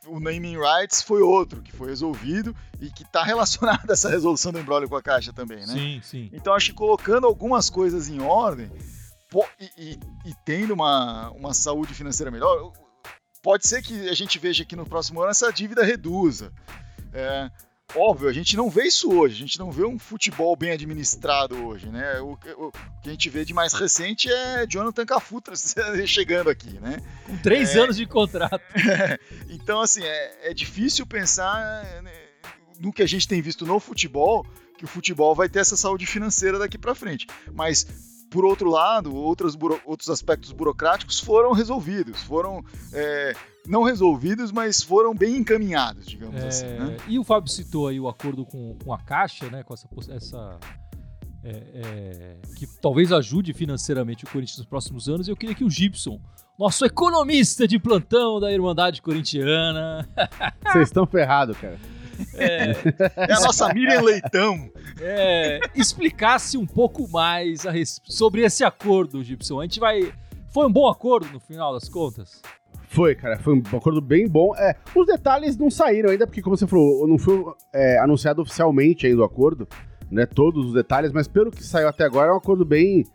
o 0.07 0.19
naming 0.19 0.57
rights 0.57 1.01
foi 1.01 1.21
outro 1.21 1.61
que 1.61 1.71
foi 1.71 1.89
resolvido 1.89 2.55
e 2.79 2.89
que 2.89 3.03
está 3.03 3.23
relacionado 3.25 3.89
a 3.89 3.93
essa 3.93 4.09
resolução 4.09 4.51
do 4.51 4.59
embrólio 4.59 4.89
com 4.89 4.95
a 4.95 5.01
Caixa 5.01 5.33
também. 5.33 5.59
Né? 5.59 5.73
Sim, 5.73 6.01
sim. 6.03 6.29
Então, 6.33 6.53
acho 6.53 6.71
que 6.71 6.75
colocando 6.75 7.27
algumas 7.27 7.69
coisas 7.69 8.09
em 8.09 8.21
ordem 8.21 8.71
e, 9.59 9.65
e, 9.77 9.99
e 10.25 10.33
tendo 10.45 10.73
uma, 10.73 11.29
uma 11.31 11.53
saúde 11.53 11.93
financeira 11.93 12.31
melhor, 12.31 12.71
pode 13.41 13.67
ser 13.67 13.81
que 13.81 14.09
a 14.09 14.13
gente 14.13 14.39
veja 14.39 14.65
que 14.65 14.75
no 14.75 14.85
próximo 14.85 15.21
ano 15.21 15.31
essa 15.31 15.51
dívida 15.51 15.83
reduza. 15.83 16.51
É, 17.13 17.49
Óbvio, 17.96 18.29
a 18.29 18.34
gente 18.34 18.55
não 18.55 18.69
vê 18.69 18.88
isso 18.88 19.12
hoje, 19.12 19.36
a 19.36 19.39
gente 19.39 19.58
não 19.58 19.72
vê 19.72 19.84
um 19.84 19.98
futebol 19.98 20.55
bem 20.55 20.72
administrado 20.72 21.55
hoje, 21.65 21.89
né? 21.89 22.19
O, 22.22 22.38
o, 22.58 22.67
o 22.67 22.72
que 23.01 23.10
a 23.10 23.12
gente 23.12 23.29
vê 23.29 23.43
de 23.43 23.53
mais 23.53 23.74
recente 23.74 24.31
é 24.31 24.67
Jonathan 24.67 25.05
Cafutra 25.05 25.55
chegando 26.05 26.50
aqui, 26.50 26.79
né? 26.79 27.01
Com 27.25 27.38
três 27.38 27.75
é, 27.75 27.79
anos 27.79 27.98
de 27.98 28.05
contrato. 28.05 28.62
É, 28.75 29.19
então, 29.50 29.81
assim, 29.81 30.03
é, 30.03 30.51
é 30.51 30.53
difícil 30.53 31.05
pensar 31.05 31.84
né, 32.03 32.13
no 32.79 32.93
que 32.93 33.01
a 33.01 33.08
gente 33.08 33.27
tem 33.27 33.41
visto 33.41 33.65
no 33.65 33.79
futebol, 33.79 34.46
que 34.77 34.86
o 34.86 34.88
futebol 34.88 35.34
vai 35.34 35.50
ter 35.50 35.60
essa 35.60 35.75
saúde 35.75 36.05
financeira 36.05 36.60
daqui 36.60 36.77
para 36.77 36.93
frente. 36.93 37.25
Mas 37.51 37.88
por 38.29 38.45
outro 38.45 38.69
lado, 38.69 39.13
outros, 39.15 39.57
outros 39.86 40.09
aspectos 40.09 40.51
burocráticos 40.51 41.19
foram 41.19 41.51
resolvidos, 41.51 42.21
foram 42.21 42.63
é, 42.93 43.33
não 43.67 43.83
resolvidos, 43.83 44.51
mas 44.51 44.81
foram 44.81 45.13
bem 45.13 45.38
encaminhados, 45.38 46.05
digamos 46.05 46.41
é, 46.41 46.48
assim. 46.48 46.65
Né? 46.65 46.98
E 47.07 47.19
o 47.19 47.24
Fábio 47.24 47.50
citou 47.50 47.88
aí 47.88 48.00
o 48.00 48.07
acordo 48.07 48.45
com, 48.45 48.77
com 48.83 48.93
a 48.93 49.00
Caixa, 49.00 49.50
né, 49.50 49.63
com 49.63 49.74
essa, 49.74 49.88
essa 50.09 50.59
é, 51.43 51.50
é, 51.51 52.38
que 52.55 52.67
talvez 52.81 53.12
ajude 53.12 53.53
financeiramente 53.53 54.25
o 54.25 54.29
Corinthians 54.29 54.57
nos 54.57 54.67
próximos 54.67 55.07
anos. 55.07 55.27
E 55.27 55.31
eu 55.31 55.38
queria 55.38 55.55
que 55.55 55.63
o 55.63 55.69
Gibson, 55.69 56.19
nosso 56.57 56.86
economista 56.86 57.67
de 57.67 57.79
plantão 57.79 58.39
da 58.39 58.51
Irmandade 58.51 59.01
Corintiana. 59.01 60.07
Vocês 60.71 60.89
estão 60.89 61.05
ferrados, 61.05 61.57
cara. 61.57 61.79
É, 62.35 62.71
é 63.29 63.33
a 63.33 63.39
nossa 63.41 63.73
Miriam 63.73 64.01
Leitão. 64.01 64.69
é, 65.01 65.59
explicasse 65.75 66.57
um 66.57 66.65
pouco 66.65 67.07
mais 67.09 67.63
res... 67.63 68.01
sobre 68.05 68.41
esse 68.41 68.63
acordo, 68.63 69.23
Gibson. 69.23 69.59
A 69.59 69.63
gente 69.63 69.79
vai. 69.79 70.13
Foi 70.53 70.65
um 70.65 70.71
bom 70.71 70.88
acordo 70.88 71.27
no 71.31 71.39
final 71.39 71.73
das 71.73 71.88
contas? 71.88 72.41
Foi, 72.89 73.13
cara, 73.13 73.38
foi 73.38 73.53
um 73.53 73.77
acordo 73.77 74.01
bem 74.01 74.27
bom. 74.27 74.55
É, 74.55 74.75
os 74.95 75.05
detalhes 75.05 75.55
não 75.55 75.69
saíram 75.69 76.09
ainda, 76.09 76.25
porque, 76.25 76.41
como 76.41 76.57
você 76.57 76.65
falou, 76.65 77.07
não 77.07 77.19
foi 77.19 77.45
é, 77.71 77.99
anunciado 77.99 78.41
oficialmente 78.41 79.05
ainda 79.05 79.21
o 79.21 79.23
acordo, 79.23 79.67
né? 80.09 80.25
Todos 80.25 80.67
os 80.67 80.73
detalhes, 80.73 81.11
mas 81.11 81.27
pelo 81.27 81.51
que 81.51 81.63
saiu 81.63 81.88
até 81.88 82.03
agora, 82.03 82.31
é 82.31 82.33
um 82.33 82.38
acordo 82.38 82.65
bem, 82.65 83.05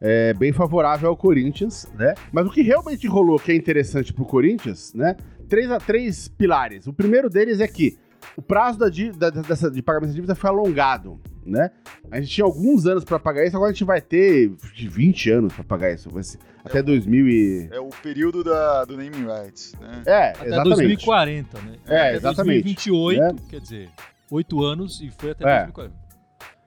é, 0.00 0.32
bem 0.32 0.50
favorável 0.50 1.10
ao 1.10 1.16
Corinthians, 1.16 1.86
né? 1.94 2.14
Mas 2.32 2.46
o 2.46 2.50
que 2.50 2.62
realmente 2.62 3.06
rolou 3.06 3.38
que 3.38 3.52
é 3.52 3.54
interessante 3.54 4.14
pro 4.14 4.24
Corinthians, 4.24 4.94
né? 4.94 5.14
Três, 5.46 5.70
a, 5.70 5.78
três 5.78 6.26
pilares. 6.28 6.86
O 6.86 6.92
primeiro 6.94 7.28
deles 7.28 7.60
é 7.60 7.68
que 7.68 7.98
o 8.36 8.42
prazo 8.42 8.78
da 8.78 8.88
dívida, 8.88 9.30
dessa, 9.30 9.70
de 9.70 9.82
pagamento 9.82 10.10
da 10.10 10.14
dívida 10.14 10.34
foi 10.34 10.50
alongado, 10.50 11.20
né? 11.44 11.70
A 12.10 12.20
gente 12.20 12.32
tinha 12.32 12.44
alguns 12.44 12.86
anos 12.86 13.04
para 13.04 13.18
pagar 13.18 13.44
isso, 13.46 13.56
agora 13.56 13.70
a 13.70 13.72
gente 13.72 13.84
vai 13.84 14.00
ter 14.00 14.50
20 14.74 15.30
anos 15.30 15.52
para 15.52 15.64
pagar 15.64 15.92
isso. 15.92 16.08
Vai 16.10 16.22
ser, 16.22 16.38
até 16.64 16.82
2000 16.82 17.28
e... 17.28 17.68
É 17.72 17.80
o 17.80 17.88
período 18.02 18.44
da, 18.44 18.84
do 18.84 18.96
naming 18.96 19.26
rights, 19.26 19.74
né? 19.80 20.02
É, 20.06 20.28
Até 20.30 20.46
exatamente. 20.46 20.76
2040, 20.76 21.60
né? 21.62 21.76
É, 21.86 22.00
até 22.08 22.16
exatamente. 22.16 22.62
2028, 22.64 23.20
né? 23.20 23.34
quer 23.50 23.60
dizer, 23.60 23.90
oito 24.30 24.62
anos 24.62 25.00
e 25.00 25.10
foi 25.10 25.30
até 25.30 25.44
É. 25.44 25.62
2040. 25.64 26.08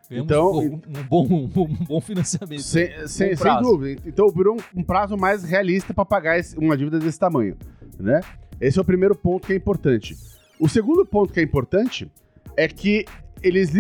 Ganhamos 0.09 0.29
Então- 0.29 0.57
um, 0.57 0.73
um 0.99 1.03
bom, 1.09 1.25
um 1.71 1.85
bom 1.85 2.01
financiamento. 2.01 2.61
Sem, 2.61 3.07
sem, 3.07 3.29
Bom 3.29 3.35
sem 3.37 3.61
dúvida. 3.61 4.01
Então 4.05 4.27
virou 4.29 4.57
um, 4.57 4.79
um 4.81 4.83
prazo 4.83 5.15
mais 5.15 5.41
realista 5.43 5.93
para 5.93 6.03
pagar 6.03 6.37
esse- 6.37 6.57
uma 6.57 6.75
dívida 6.75 6.99
desse 6.99 7.17
tamanho, 7.17 7.55
né? 7.97 8.19
Esse 8.59 8.77
é 8.77 8.81
o 8.81 8.85
primeiro 8.85 9.15
ponto 9.15 9.47
que 9.47 9.53
é 9.53 9.55
importante. 9.55 10.15
O 10.61 10.69
segundo 10.69 11.03
ponto 11.05 11.33
que 11.33 11.39
é 11.39 11.43
importante 11.43 12.09
é 12.55 12.67
que 12.67 13.03
eles 13.41 13.71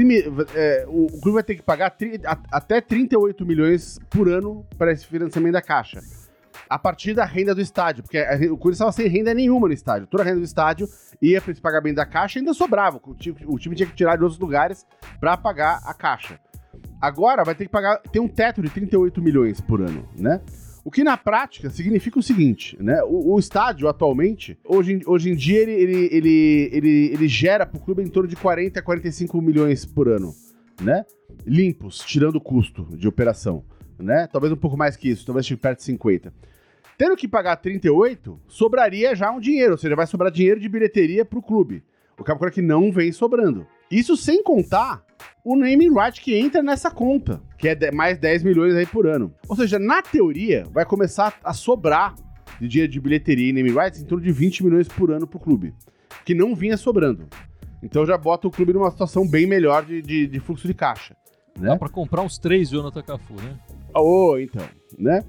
é, 0.55 0.85
o, 0.87 1.05
o 1.05 1.21
clube 1.21 1.35
vai 1.35 1.43
ter 1.43 1.53
que 1.55 1.61
pagar 1.61 1.95
a- 2.25 2.39
até 2.51 2.81
38 2.81 3.45
milhões 3.45 3.99
por 4.09 4.27
ano 4.27 4.65
para 4.77 4.91
esse 4.91 5.05
financiamento 5.05 5.53
da 5.53 5.61
Caixa. 5.61 6.01
A 6.67 6.79
partir 6.79 7.13
da 7.13 7.23
renda 7.25 7.53
do 7.53 7.61
estádio, 7.61 8.01
porque 8.01 8.17
a 8.17 8.33
o 8.51 8.57
Corinthians 8.57 8.75
estava 8.75 8.91
sem 8.91 9.07
renda 9.07 9.33
nenhuma 9.33 9.67
no 9.67 9.73
estádio. 9.73 10.07
Toda 10.07 10.23
a 10.23 10.25
renda 10.25 10.39
do 10.39 10.45
estádio 10.45 10.87
ia 11.21 11.39
para 11.39 11.51
esse 11.51 11.61
pagamento 11.61 11.97
da 11.97 12.05
Caixa 12.05 12.39
e 12.39 12.41
ainda 12.41 12.53
sobrava. 12.53 12.99
O 13.05 13.13
time, 13.13 13.37
o 13.45 13.59
time 13.59 13.75
tinha 13.75 13.87
que 13.87 13.95
tirar 13.95 14.15
de 14.15 14.23
outros 14.23 14.39
lugares 14.39 14.85
para 15.19 15.37
pagar 15.37 15.81
a 15.85 15.93
Caixa. 15.93 16.39
Agora 16.99 17.43
vai 17.43 17.53
ter 17.55 17.65
que 17.65 17.71
pagar, 17.71 17.99
tem 18.11 18.21
um 18.21 18.27
teto 18.27 18.61
de 18.61 18.69
38 18.69 19.21
milhões 19.21 19.59
por 19.61 19.81
ano, 19.81 20.07
né? 20.17 20.41
O 20.83 20.89
que 20.89 21.03
na 21.03 21.15
prática 21.15 21.69
significa 21.69 22.17
o 22.19 22.23
seguinte, 22.23 22.75
né? 22.81 23.03
O, 23.03 23.33
o 23.35 23.39
estádio 23.39 23.87
atualmente, 23.87 24.57
hoje, 24.65 24.93
em- 24.93 25.01
hoje 25.05 25.29
em 25.29 25.35
dia, 25.35 25.59
ele, 25.59 25.71
ele, 25.73 26.09
ele, 26.11 26.69
ele, 26.73 27.09
ele 27.13 27.27
gera 27.27 27.65
pro 27.65 27.79
clube 27.79 28.01
em 28.01 28.07
torno 28.07 28.27
de 28.27 28.35
40 28.35 28.79
a 28.79 28.83
45 28.83 29.39
milhões 29.41 29.85
por 29.85 30.07
ano, 30.09 30.33
né? 30.81 31.05
Limpos, 31.45 31.99
tirando 31.99 32.35
o 32.37 32.41
custo 32.41 32.87
de 32.97 33.07
operação, 33.07 33.63
né? 33.99 34.27
Talvez 34.31 34.51
um 34.51 34.57
pouco 34.57 34.75
mais 34.75 34.95
que 34.95 35.09
isso, 35.09 35.25
talvez 35.25 35.45
perto 35.57 35.77
de 35.79 35.83
50. 35.85 36.33
Tendo 36.97 37.15
que 37.15 37.27
pagar 37.27 37.55
38, 37.57 38.39
sobraria 38.47 39.15
já 39.15 39.31
um 39.31 39.39
dinheiro, 39.39 39.73
ou 39.73 39.77
seja, 39.77 39.95
vai 39.95 40.07
sobrar 40.07 40.31
dinheiro 40.31 40.59
de 40.59 40.69
bilheteria 40.69 41.23
pro 41.25 41.41
clube. 41.41 41.83
O 42.17 42.23
é 42.49 42.51
que 42.51 42.61
não 42.61 42.91
vem 42.91 43.11
sobrando. 43.11 43.65
Isso 43.91 44.15
sem 44.15 44.41
contar 44.43 45.03
o 45.43 45.55
naming 45.55 45.93
right 45.93 46.19
que 46.21 46.35
entra 46.35 46.61
nessa 46.63 46.89
conta, 46.89 47.41
que 47.57 47.67
é 47.67 47.91
mais 47.91 48.17
10 48.17 48.43
milhões 48.43 48.73
aí 48.75 48.85
por 48.85 49.05
ano. 49.07 49.33
Ou 49.49 49.55
seja, 49.55 49.77
na 49.77 50.01
teoria, 50.01 50.65
vai 50.71 50.85
começar 50.85 51.37
a 51.43 51.53
sobrar 51.53 52.15
de 52.59 52.67
dinheiro 52.67 52.91
de 52.91 52.99
bilheteria 52.99 53.49
e 53.49 53.53
naming 53.53 53.73
rights 53.77 54.01
em 54.01 54.05
torno 54.05 54.23
de 54.23 54.31
20 54.31 54.63
milhões 54.63 54.87
por 54.87 55.11
ano 55.11 55.25
pro 55.27 55.39
clube, 55.39 55.73
que 56.25 56.33
não 56.35 56.55
vinha 56.55 56.77
sobrando. 56.77 57.27
Então 57.83 58.05
já 58.05 58.17
bota 58.17 58.47
o 58.47 58.51
clube 58.51 58.71
numa 58.73 58.91
situação 58.91 59.27
bem 59.27 59.47
melhor 59.47 59.83
de, 59.83 60.01
de- 60.01 60.27
de 60.27 60.39
fluxo 60.39 60.67
de 60.67 60.73
caixa. 60.73 61.15
Né? 61.59 61.69
Dá 61.69 61.77
pra 61.77 61.89
comprar 61.89 62.21
uns 62.21 62.37
três 62.37 62.69
Jonathan 62.69 63.01
Cafu, 63.01 63.33
né? 63.33 63.57
Oh, 63.95 64.37
então, 64.37 64.63
né? 64.97 65.23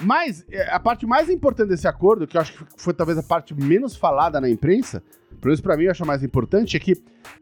Mas 0.00 0.44
é, 0.50 0.70
a 0.72 0.78
parte 0.78 1.04
mais 1.04 1.28
importante 1.28 1.70
desse 1.70 1.88
acordo, 1.88 2.26
que 2.26 2.36
eu 2.36 2.40
acho 2.40 2.52
que 2.52 2.64
foi 2.80 2.94
talvez 2.94 3.18
a 3.18 3.22
parte 3.22 3.52
menos 3.52 3.96
falada 3.96 4.40
na 4.40 4.48
imprensa, 4.48 5.02
pelo 5.40 5.50
menos 5.50 5.60
pra 5.60 5.76
mim 5.76 5.84
eu 5.84 5.90
acho 5.90 6.06
mais 6.06 6.22
importante, 6.22 6.76
é 6.76 6.80
que 6.80 6.94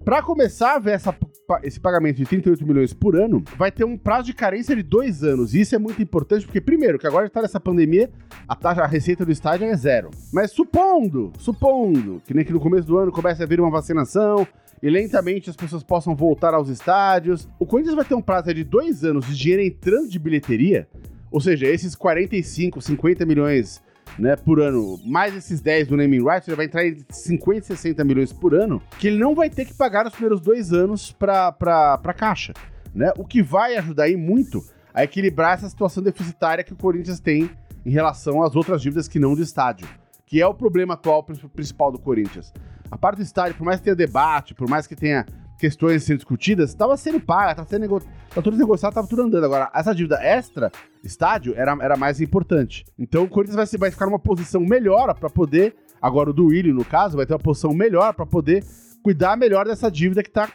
pra 0.05 0.23
começar 0.23 0.75
a 0.75 0.79
ver 0.79 0.93
essa 0.93 1.15
esse 1.63 1.79
pagamento 1.79 2.17
de 2.17 2.25
38 2.25 2.67
milhões 2.67 2.93
por 2.93 3.15
ano, 3.15 3.43
vai 3.57 3.71
ter 3.71 3.85
um 3.85 3.97
prazo 3.97 4.27
de 4.27 4.35
carência 4.35 4.75
de 4.75 4.83
dois 4.83 5.23
anos. 5.23 5.55
E 5.55 5.61
isso 5.61 5.75
é 5.75 5.79
muito 5.79 6.03
importante, 6.03 6.45
porque, 6.45 6.61
primeiro, 6.61 6.99
que 6.99 7.07
agora 7.07 7.27
está 7.27 7.41
nessa 7.41 7.61
pandemia, 7.61 8.11
a 8.49 8.57
taxa, 8.57 8.83
a 8.83 8.87
receita 8.87 9.25
do 9.25 9.31
estádio 9.31 9.67
é 9.67 9.77
zero. 9.77 10.11
Mas 10.33 10.51
supondo, 10.51 11.33
supondo, 11.39 12.21
que 12.27 12.35
nem 12.35 12.45
que 12.45 12.53
no 12.53 12.59
começo 12.59 12.87
do 12.87 12.99
ano 12.99 13.13
comece 13.13 13.43
a 13.43 13.47
vir 13.47 13.61
uma 13.61 13.71
vacinação, 13.71 14.47
e 14.83 14.91
lentamente 14.91 15.49
as 15.49 15.57
pessoas 15.57 15.83
possam 15.83 16.15
voltar 16.15 16.53
aos 16.53 16.69
estádios. 16.69 17.49
O 17.59 17.67
Corinthians 17.67 17.95
vai 17.95 18.05
ter 18.05 18.15
um 18.15 18.23
prazo 18.23 18.53
de 18.53 18.65
dois 18.65 19.05
anos 19.05 19.27
de 19.27 19.37
dinheiro 19.37 19.63
entrando 19.63 20.09
de 20.09 20.19
bilheteria, 20.19 20.89
ou 21.31 21.41
seja, 21.41 21.67
esses 21.67 21.95
45, 21.95 22.81
50 22.81 23.25
milhões 23.25 23.83
né, 24.19 24.37
por 24.37 24.61
ano, 24.61 24.99
mais 25.05 25.35
esses 25.37 25.61
10 25.61 25.89
do 25.89 25.97
naming 25.97 26.23
rights, 26.25 26.49
ele 26.49 26.57
vai 26.57 26.67
entrar 26.67 26.87
em 26.87 26.97
50, 27.11 27.67
60 27.67 28.03
milhões 28.05 28.33
por 28.33 28.55
ano, 28.55 28.81
que 28.99 29.09
ele 29.09 29.19
não 29.19 29.35
vai 29.35 29.51
ter 29.51 29.65
que 29.65 29.75
pagar 29.75 30.05
nos 30.05 30.13
primeiros 30.13 30.41
dois 30.41 30.73
anos 30.73 31.13
para 31.13 31.53
pra 31.53 32.15
caixa. 32.17 32.53
Né? 32.95 33.13
O 33.19 33.25
que 33.27 33.43
vai 33.43 33.77
ajudar 33.77 34.05
aí 34.05 34.17
muito 34.17 34.65
a 34.95 35.05
equilibrar 35.05 35.55
essa 35.55 35.69
situação 35.69 36.03
deficitária 36.03 36.65
que 36.65 36.73
o 36.73 36.77
Corinthians 36.77 37.21
tem 37.21 37.51
em 37.85 37.91
relação 37.91 38.43
às 38.43 38.57
outras 38.57 38.81
dívidas 38.81 39.07
que 39.07 39.19
não 39.19 39.35
do 39.35 39.43
estádio, 39.43 39.87
que 40.25 40.41
é 40.41 40.47
o 40.47 40.55
problema 40.55 40.95
atual 40.95 41.23
pri- 41.23 41.37
principal 41.55 41.93
do 41.93 41.99
Corinthians. 41.99 42.53
A 42.91 42.97
parte 42.97 43.19
do 43.19 43.23
estádio, 43.23 43.57
por 43.57 43.65
mais 43.65 43.79
que 43.79 43.85
tenha 43.85 43.97
debate, 43.97 44.55
por 44.55 44.69
mais 44.69 44.87
que 44.87 44.97
tenha 44.97 45.27
questões 45.59 46.05
sendo 46.05 46.19
discutidas, 46.19 46.71
estava 46.71 46.97
sendo 46.97 47.21
paga, 47.21 47.53
estava 47.53 47.69
sendo 47.69 48.01
tá 48.35 48.43
tudo 48.43 48.57
negociado, 48.57 48.93
estava 48.93 49.07
tudo 49.07 49.23
andando. 49.23 49.45
Agora, 49.45 49.71
essa 49.75 49.95
dívida 49.95 50.19
extra 50.23 50.71
estádio 51.03 51.55
era, 51.57 51.77
era 51.81 51.97
mais 51.97 52.21
importante. 52.21 52.85
Então 52.99 53.25
o 53.25 53.29
Corinthians 53.29 53.57
vai, 53.57 53.79
vai 53.79 53.91
ficar 53.91 54.07
numa 54.07 54.19
posição 54.19 54.61
melhor 54.61 55.15
para 55.15 55.31
poder, 55.31 55.75
agora 56.01 56.31
o 56.31 56.33
do 56.33 56.47
Willi, 56.47 56.73
no 56.73 56.85
caso, 56.85 57.17
vai 57.17 57.27
ter 57.27 57.33
uma 57.33 57.39
posição 57.39 57.73
melhor 57.73 58.15
para 58.15 58.27
poder 58.27 58.65
cuidar 59.03 59.37
melhor 59.37 59.67
dessa 59.67 59.91
dívida 59.91 60.23
que 60.23 60.31
tá 60.31 60.51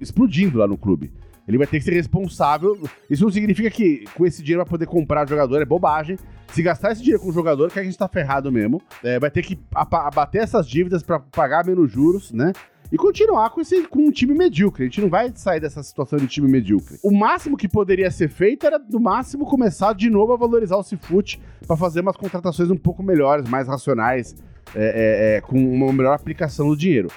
explodindo 0.00 0.58
lá 0.58 0.66
no 0.66 0.76
clube. 0.76 1.12
Ele 1.46 1.58
vai 1.58 1.66
ter 1.66 1.78
que 1.78 1.84
ser 1.84 1.92
responsável. 1.92 2.78
Isso 3.08 3.22
não 3.22 3.30
significa 3.30 3.70
que 3.70 4.04
com 4.14 4.24
esse 4.24 4.42
dinheiro 4.42 4.64
vai 4.64 4.70
poder 4.70 4.86
comprar 4.86 5.28
jogador, 5.28 5.60
é 5.60 5.64
bobagem. 5.64 6.18
Se 6.48 6.62
gastar 6.62 6.92
esse 6.92 7.02
dinheiro 7.02 7.22
com 7.22 7.32
jogador, 7.32 7.70
que 7.70 7.78
a 7.78 7.84
gente 7.84 7.98
tá 7.98 8.08
ferrado 8.08 8.50
mesmo. 8.50 8.80
É, 9.02 9.18
vai 9.18 9.30
ter 9.30 9.42
que 9.42 9.58
abater 9.74 10.42
essas 10.42 10.66
dívidas 10.66 11.02
para 11.02 11.20
pagar 11.20 11.66
menos 11.66 11.90
juros, 11.90 12.32
né? 12.32 12.52
E 12.92 12.96
continuar 12.96 13.50
com, 13.50 13.60
esse, 13.60 13.82
com 13.88 14.00
um 14.00 14.10
time 14.10 14.34
medíocre. 14.34 14.84
A 14.84 14.86
gente 14.86 15.00
não 15.00 15.08
vai 15.08 15.32
sair 15.34 15.58
dessa 15.60 15.82
situação 15.82 16.18
de 16.18 16.26
time 16.28 16.48
medíocre. 16.48 16.98
O 17.02 17.10
máximo 17.10 17.56
que 17.56 17.66
poderia 17.68 18.10
ser 18.10 18.28
feito 18.28 18.66
era, 18.66 18.78
no 18.78 19.00
máximo, 19.00 19.44
começar 19.46 19.94
de 19.94 20.08
novo 20.10 20.32
a 20.32 20.36
valorizar 20.36 20.76
o 20.76 20.82
Cifute 20.82 21.40
para 21.66 21.76
fazer 21.76 22.00
umas 22.00 22.16
contratações 22.16 22.70
um 22.70 22.76
pouco 22.76 23.02
melhores, 23.02 23.48
mais 23.48 23.66
racionais, 23.66 24.36
é, 24.74 25.34
é, 25.34 25.36
é, 25.36 25.40
com 25.40 25.56
uma 25.58 25.92
melhor 25.92 26.14
aplicação 26.14 26.68
do 26.68 26.76
dinheiro. 26.76 27.08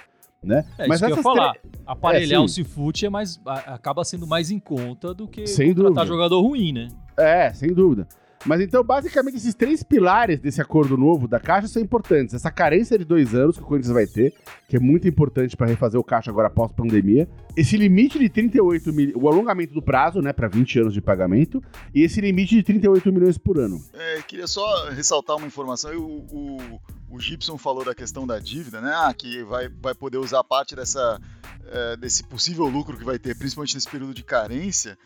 Né? 0.44 0.64
É 0.78 0.88
isso 0.88 1.06
que 1.06 1.12
eu 1.12 1.18
falar. 1.18 1.52
tre- 1.54 1.62
Aparelhar 1.86 2.40
É, 2.42 2.44
o. 2.44 2.48
Cifute 2.48 3.06
é 3.06 3.10
mais, 3.10 3.40
acaba 3.46 4.04
sendo 4.04 4.26
mais 4.28 4.50
em 4.52 4.60
conta 4.60 5.14
do 5.14 5.28
que 5.28 5.46
Sem 5.48 5.70
contratar 5.70 5.90
dúvida. 5.94 6.06
jogador 6.08 6.42
ruim, 6.42 6.72
né? 6.74 6.88
É, 7.18 7.52
sem 7.54 7.74
dúvida. 7.74 8.08
Mas 8.46 8.62
então, 8.62 8.84
basicamente, 8.84 9.38
esses 9.38 9.56
três 9.56 9.84
pilares 9.84 10.40
desse 10.40 10.62
acordo 10.62 10.96
novo 10.98 11.28
da 11.28 11.40
Caixa 11.40 11.68
são 11.68 11.82
importantes. 11.82 12.36
Essa 12.36 12.52
carência 12.52 12.98
de 12.98 13.04
dois 13.04 13.34
anos 13.34 13.58
que 13.58 13.64
o 13.64 13.66
Corinthians 13.66 13.94
vai 13.94 14.08
ter, 14.08 14.34
que 14.68 14.78
é 14.78 14.80
muito 14.80 15.08
importante 15.08 15.58
para 15.58 15.68
refazer 15.68 16.00
o 16.00 16.04
Caixa 16.04 16.30
agora 16.30 16.48
após 16.48 16.72
pandemia. 16.72 17.28
Esse 17.56 17.76
limite 17.78 18.20
de 18.20 18.30
38 18.30 18.94
milhões, 18.94 19.16
o 19.22 19.28
alongamento 19.28 19.74
do 19.74 19.82
prazo, 19.82 20.22
né, 20.22 20.32
para 20.32 20.48
20 20.48 20.80
anos 20.80 20.94
de 20.94 21.02
pagamento. 21.02 21.62
E 21.94 22.04
esse 22.04 22.22
limite 22.22 22.56
de 22.56 22.64
38 22.64 23.12
milhões 23.12 23.38
por 23.38 23.58
ano. 23.58 23.84
É, 23.94 24.22
queria 24.22 24.48
só 24.48 24.90
ressaltar 24.90 25.36
uma 25.38 25.48
informação. 25.48 25.92
O, 25.98 26.26
o, 26.32 26.82
o 27.10 27.20
Gibson 27.20 27.58
falou 27.58 27.84
da 27.84 27.96
questão 27.96 28.28
da 28.28 28.40
dívida, 28.40 28.82
né? 28.82 28.94
Ah, 28.96 29.14
que 29.14 29.44
vai, 29.44 29.70
vai 29.70 29.96
poder 29.96 30.18
usar 30.18 30.44
parte 30.44 30.76
dessa, 30.76 31.20
é, 31.66 31.98
desse 31.98 32.24
possível 32.24 32.66
lucro 32.66 32.98
que 32.98 33.04
vai 33.04 33.18
ter, 33.18 33.38
principalmente 33.38 33.76
nesse 33.76 33.90
período 33.90 34.14
de 34.14 34.24
carência, 34.24 34.98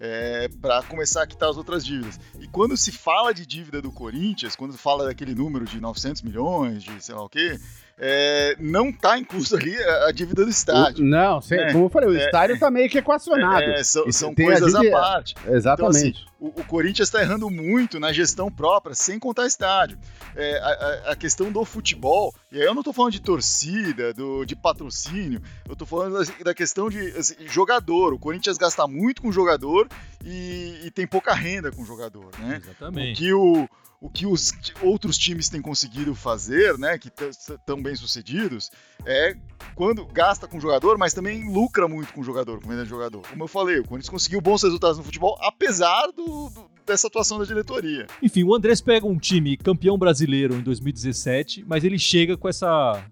é, 0.00 0.48
para 0.48 0.82
começar 0.82 1.22
a 1.22 1.26
quitar 1.26 1.50
as 1.50 1.58
outras 1.58 1.84
dívidas. 1.84 2.18
E 2.40 2.48
quando 2.48 2.74
se 2.76 2.90
fala 2.90 3.34
de 3.34 3.44
dívida 3.44 3.82
do 3.82 3.92
Corinthians, 3.92 4.56
quando 4.56 4.76
fala 4.78 5.04
daquele 5.04 5.34
número 5.34 5.66
de 5.66 5.78
900 5.78 6.22
milhões, 6.22 6.82
de 6.82 7.04
sei 7.04 7.14
lá 7.14 7.22
o 7.22 7.28
quê, 7.28 7.60
é, 8.02 8.56
não 8.58 8.88
está 8.88 9.18
incluso 9.18 9.54
ali 9.54 9.76
a, 9.76 10.06
a 10.06 10.12
dívida 10.12 10.42
do 10.44 10.50
estádio. 10.50 11.04
O- 11.04 11.06
não, 11.08 11.40
sem- 11.42 11.58
É, 11.60 11.70
como 11.72 11.84
eu 11.84 11.90
falei, 11.90 12.08
o 12.08 12.16
é, 12.16 12.24
estádio 12.24 12.58
tá 12.58 12.70
meio 12.70 12.88
que 12.88 12.96
equacionado. 12.98 13.62
É, 13.62 13.84
são 13.84 14.06
Isso 14.08 14.18
são 14.20 14.30
a 14.30 14.34
coisas 14.34 14.74
à 14.74 14.90
parte. 14.90 15.34
Exatamente. 15.46 16.24
O, 16.40 16.46
o 16.48 16.64
Corinthians 16.64 17.08
está 17.08 17.20
errando 17.20 17.50
muito 17.50 18.00
na 18.00 18.10
gestão 18.12 18.50
própria, 18.50 18.94
sem 18.94 19.18
contar 19.18 19.46
estádio. 19.46 19.98
É, 20.34 20.58
a, 20.58 20.66
a- 21.08 21.12
a 21.12 21.16
questão 21.16 21.52
do 21.52 21.62
futebol, 21.64 22.34
e 22.50 22.58
aí 22.58 22.64
eu 22.66 22.72
não 22.72 22.80
estou 22.80 22.94
falando 22.94 23.12
de 23.12 23.20
torcida, 23.20 24.14
do, 24.14 24.46
de 24.46 24.56
patrocínio, 24.56 25.42
eu 25.66 25.74
estou 25.74 25.86
falando 25.86 26.18
da, 26.24 26.44
da 26.44 26.54
questão 26.54 26.88
de 26.88 26.98
assim, 27.18 27.34
jogador. 27.46 28.14
O 28.14 28.18
Corinthians 28.18 28.56
gasta 28.56 28.86
muito 28.86 29.20
com 29.20 29.30
jogador 29.30 29.86
e, 30.24 30.80
e 30.84 30.90
tem 30.90 31.06
pouca 31.06 31.34
renda 31.34 31.70
com 31.70 31.84
jogador, 31.84 32.30
né? 32.38 32.54
O 32.64 32.70
Exatamente. 32.70 33.18
que 33.18 33.32
o, 33.34 33.68
o 34.00 34.08
que 34.08 34.26
os 34.26 34.52
outros 34.82 35.18
times 35.18 35.50
têm 35.50 35.60
conseguido 35.60 36.14
fazer, 36.14 36.78
né, 36.78 36.98
que 36.98 37.10
estão 37.28 37.80
bem 37.82 37.94
sucedidos, 37.94 38.70
é 39.04 39.36
quando 39.74 40.06
gasta 40.06 40.48
com 40.48 40.56
o 40.56 40.60
jogador, 40.60 40.96
mas 40.96 41.12
também 41.12 41.52
lucra 41.52 41.86
muito 41.86 42.12
com 42.14 42.22
o 42.22 42.24
jogador, 42.24 42.60
com 42.60 42.68
venda 42.68 42.82
de 42.82 42.88
jogador. 42.88 43.20
Como 43.28 43.44
eu 43.44 43.48
falei, 43.48 43.78
o 43.78 43.84
Corinthians 43.84 44.08
conseguiu 44.08 44.40
bons 44.40 44.62
resultados 44.62 44.96
no 44.96 45.04
futebol, 45.04 45.36
apesar 45.42 46.06
do, 46.12 46.48
do, 46.48 46.70
dessa 46.86 47.08
atuação 47.08 47.38
da 47.38 47.44
diretoria. 47.44 48.06
Enfim, 48.22 48.42
o 48.42 48.54
Andrés 48.54 48.80
pega 48.80 49.06
um 49.06 49.18
time 49.18 49.56
campeão 49.58 49.98
brasileiro 49.98 50.54
em 50.54 50.62
2017, 50.62 51.66
mas 51.68 51.84
ele 51.84 51.98
chega 51.98 52.38
com 52.38 52.48
essa, 52.48 53.04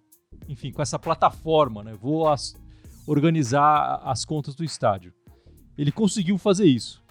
enfim, 0.49 0.73
com 0.73 0.81
essa 0.81 0.99
plataforma, 0.99 1.85
né? 1.85 1.93
Vou 2.01 2.27
as, 2.27 2.57
organizar 3.07 4.01
as 4.05 4.25
contas 4.25 4.55
do 4.55 4.65
estádio. 4.65 5.13
Ele 5.77 5.93
conseguiu 5.93 6.39
fazer 6.39 6.65
isso 6.65 7.07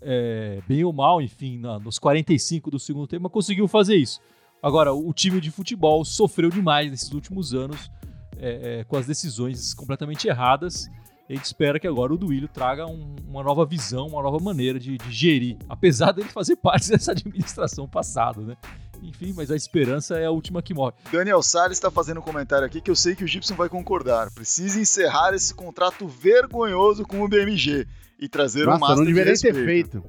é, 0.00 0.60
bem 0.66 0.84
ou 0.84 0.92
mal, 0.92 1.20
enfim, 1.20 1.58
na, 1.58 1.78
nos 1.78 1.98
45 1.98 2.70
do 2.70 2.78
segundo 2.78 3.06
tempo, 3.06 3.24
mas 3.24 3.32
conseguiu 3.32 3.66
fazer 3.68 3.96
isso. 3.96 4.20
Agora, 4.62 4.92
o, 4.92 5.12
time 5.12 5.40
de 5.40 5.50
futebol 5.50 6.04
sofreu 6.04 6.50
demais 6.50 6.90
nesses 6.90 7.12
últimos 7.12 7.54
anos 7.54 7.90
é, 8.38 8.80
é, 8.80 8.84
com 8.84 8.96
as 8.96 9.06
decisões 9.06 9.74
completamente 9.74 10.26
erradas. 10.26 10.88
A 11.28 11.32
gente 11.32 11.44
espera 11.44 11.78
que 11.78 11.86
agora 11.86 12.14
o 12.14 12.16
Duílio 12.16 12.48
traga 12.48 12.86
um, 12.86 13.16
uma 13.28 13.42
nova 13.42 13.66
visão, 13.66 14.06
uma 14.06 14.22
nova 14.22 14.38
maneira 14.38 14.78
de, 14.78 14.96
de, 14.96 15.12
gerir, 15.12 15.56
apesar 15.68 16.12
dele 16.12 16.28
fazer 16.28 16.56
parte 16.56 16.88
dessa 16.90 17.12
administração 17.12 17.88
passada, 17.88 18.40
né? 18.40 18.56
Enfim, 19.02 19.34
mas 19.36 19.50
a 19.50 19.56
esperança 19.56 20.18
é 20.18 20.24
a 20.24 20.30
última 20.30 20.62
que 20.62 20.72
morre. 20.72 20.94
Daniel 21.12 21.42
Salles 21.42 21.76
está 21.76 21.90
fazendo 21.90 22.18
um 22.18 22.22
comentário 22.22 22.66
aqui 22.66 22.80
que 22.80 22.90
eu 22.90 22.96
sei 22.96 23.14
que 23.14 23.24
o 23.24 23.26
Gibson 23.26 23.54
vai 23.54 23.68
concordar. 23.68 24.32
Precisa 24.32 24.80
encerrar 24.80 25.34
esse 25.34 25.52
contrato 25.52 26.08
vergonhoso 26.08 27.04
com 27.04 27.22
o 27.22 27.28
BMG 27.28 27.86
e 28.18 28.28
trazer 28.28 28.64
Nossa, 28.64 28.76
um 28.76 28.80
Master 28.80 28.96
não 28.98 29.04
deveria 29.04 29.34
de 29.34 29.40
ter 29.40 29.54
feito. 29.54 30.02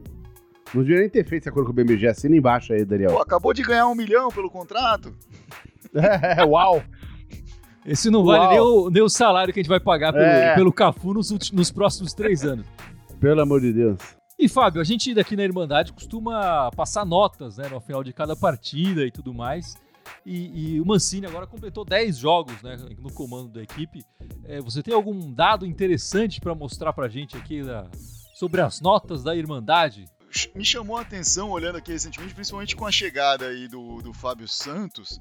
Não 0.74 0.82
deveria 0.82 1.02
nem 1.02 1.10
ter 1.10 1.26
feito 1.26 1.44
esse 1.44 1.50
acordo 1.50 1.68
com 1.68 1.72
o 1.72 1.76
BMG. 1.76 2.08
Assina 2.08 2.36
embaixo 2.36 2.74
aí, 2.74 2.84
Daniel. 2.84 3.12
Pô, 3.12 3.22
acabou 3.22 3.54
de 3.54 3.64
ganhar 3.64 3.88
um 3.88 3.96
milhão 3.96 4.30
pelo 4.30 4.50
contrato. 4.50 5.14
é, 5.94 6.44
uau! 6.44 6.84
Esse 7.86 8.10
não 8.10 8.26
vale 8.26 8.50
nem 8.50 8.60
o, 8.60 8.90
nem 8.90 9.02
o, 9.02 9.08
salário 9.08 9.54
que 9.54 9.62
a 9.62 9.64
gente 9.64 9.70
vai 9.70 9.80
pagar 9.80 10.12
pelo, 10.12 10.26
É. 10.26 10.56
pelo 10.56 10.74
Cafu 10.74 11.14
nos, 11.14 11.32
últimos- 11.32 11.58
nos 11.58 11.72
próximos 11.72 12.14
três 12.14 12.44
anos. 12.44 12.68
Pelo 13.20 13.42
amor 13.42 13.62
de 13.62 13.72
Deus. 13.72 13.98
E, 14.38 14.48
Fábio, 14.50 14.82
a 14.82 14.84
gente 14.84 15.14
daqui 15.14 15.36
na 15.36 15.44
Irmandade 15.44 15.94
costuma 15.94 16.70
passar 16.76 17.06
notas 17.06 17.58
né, 17.58 17.70
no 17.72 17.80
final 17.80 18.04
de 18.04 18.12
cada 18.14 18.36
partida 18.36 19.06
e 19.06 19.10
tudo 19.12 19.34
mais. 19.34 19.76
E, 20.26 20.76
e 20.76 20.82
o 20.82 20.86
Mancini 20.86 21.26
agora 21.26 21.48
completou 21.48 21.84
10 21.86 22.18
jogos 22.18 22.62
né, 22.62 22.78
no 23.00 23.12
comando 23.12 23.50
da 23.50 23.62
equipe. 23.64 24.04
É, 24.44 24.60
você 24.62 24.82
tem 24.84 24.94
algum 24.94 25.32
dado 25.34 25.66
interessante 25.66 26.40
para 26.42 26.54
mostrar 26.56 26.94
pra 26.94 27.08
gente 27.08 27.36
aqui 27.38 27.64
da- 27.64 27.88
sobre 28.34 28.62
as 28.62 28.82
notas 28.82 29.24
da 29.24 29.36
Irmandade? 29.36 30.06
me 30.54 30.64
chamou 30.66 30.98
a 30.98 31.02
atenção 31.02 31.50
olhando 31.50 31.78
aqui 31.78 31.92
recentemente, 31.92 32.34
principalmente 32.36 32.76
com 32.76 32.86
a 32.86 32.92
chegada 32.92 33.48
aí 33.48 33.68
do, 33.68 34.02
do 34.02 34.14
Fábio 34.14 34.48
Santos 34.48 35.18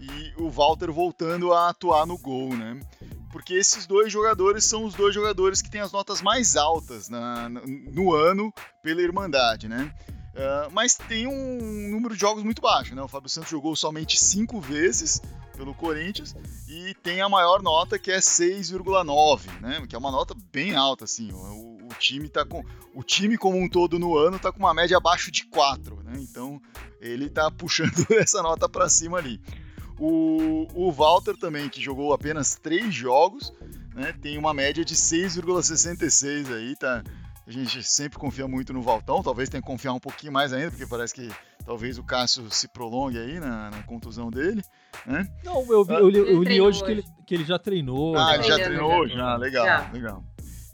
e 0.00 0.32
o 0.40 0.48
Walter 0.48 0.90
voltando 0.92 1.52
a 1.52 1.68
atuar 1.70 2.06
no 2.06 2.16
gol, 2.16 2.56
né? 2.56 2.80
Porque 3.32 3.52
esses 3.54 3.84
dois 3.84 4.12
jogadores 4.12 4.64
são 4.64 4.84
os 4.84 4.94
dois 4.94 5.12
jogadores 5.12 5.60
que 5.60 5.68
têm 5.68 5.80
as 5.80 5.90
notas 5.92 6.22
mais 6.22 6.56
altas 6.56 7.08
na- 7.08 7.48
no 7.50 8.14
ano 8.14 8.54
pela 8.80 9.02
Irmandade, 9.02 9.68
né? 9.68 9.92
Ah, 10.36 10.68
mas 10.72 10.94
tem 10.94 11.26
um 11.26 11.90
número 11.90 12.14
de 12.14 12.20
jogos 12.20 12.42
muito 12.42 12.60
baixo, 12.60 12.94
né? 12.94 13.02
O 13.02 13.08
Fábio 13.08 13.28
Santos 13.28 13.50
jogou 13.50 13.76
somente 13.76 14.18
cinco 14.18 14.60
vezes 14.60 15.22
pelo 15.56 15.74
Corinthians 15.74 16.34
e 16.68 16.94
tem 17.02 17.20
a 17.20 17.28
maior 17.28 17.62
nota 17.62 17.98
que 17.98 18.10
é 18.10 18.18
6,9, 18.18 19.60
né? 19.60 19.86
Que 19.88 19.94
é 19.94 19.98
uma 19.98 20.10
nota 20.10 20.34
bem 20.52 20.74
alta, 20.74 21.04
assim. 21.04 21.30
O, 21.32 21.78
o 21.84 21.94
time 21.98 22.28
tá 22.28 22.44
com 22.44 22.64
o 22.92 23.02
time 23.02 23.38
como 23.38 23.58
um 23.58 23.68
todo 23.68 23.98
no 23.98 24.16
ano 24.16 24.38
tá 24.38 24.50
com 24.50 24.58
uma 24.58 24.74
média 24.74 24.96
abaixo 24.96 25.30
de 25.30 25.44
4, 25.46 26.02
né? 26.02 26.14
Então 26.16 26.60
ele 27.00 27.28
tá 27.28 27.50
puxando 27.50 27.92
essa 28.18 28.42
nota 28.42 28.68
para 28.68 28.88
cima 28.88 29.18
ali. 29.18 29.40
O, 29.96 30.66
o 30.74 30.90
Walter 30.90 31.36
também, 31.36 31.68
que 31.68 31.80
jogou 31.80 32.12
apenas 32.12 32.56
3 32.56 32.92
jogos, 32.92 33.52
né? 33.94 34.12
Tem 34.20 34.36
uma 34.36 34.52
média 34.52 34.84
de 34.84 34.96
6,66 34.96 36.52
aí, 36.52 36.74
tá? 36.74 37.04
A 37.46 37.50
gente 37.50 37.82
sempre 37.82 38.18
confia 38.18 38.48
muito 38.48 38.72
no 38.72 38.80
Valtão, 38.80 39.22
talvez 39.22 39.48
tenha 39.50 39.60
que 39.60 39.66
confiar 39.66 39.92
um 39.92 40.00
pouquinho 40.00 40.32
mais 40.32 40.52
ainda, 40.52 40.70
porque 40.70 40.86
parece 40.86 41.12
que 41.12 41.30
talvez 41.66 41.98
o 41.98 42.02
Cássio 42.02 42.50
se 42.50 42.66
prolongue 42.68 43.18
aí 43.18 43.38
na, 43.38 43.70
na 43.70 43.82
contusão 43.82 44.30
dele, 44.30 44.62
né? 45.04 45.28
Não, 45.44 45.60
eu, 45.70 45.84
vi- 45.84 45.92
eu 45.94 46.08
li, 46.08 46.18
eu 46.18 46.42
Ele 46.42 46.54
li 46.54 46.60
hoje 46.60 46.82
que 46.82 46.90
ele, 46.90 47.04
que 47.26 47.34
ele 47.34 47.44
já 47.44 47.58
treinou. 47.58 48.16
Ah, 48.16 48.28
já- 48.28 48.34
ele 48.36 48.42
já 48.44 48.54
treinou? 48.64 49.06
já. 49.08 49.14
Já, 49.16 49.36
legal, 49.36 49.66
Já. 49.66 49.90
legal. 49.92 50.24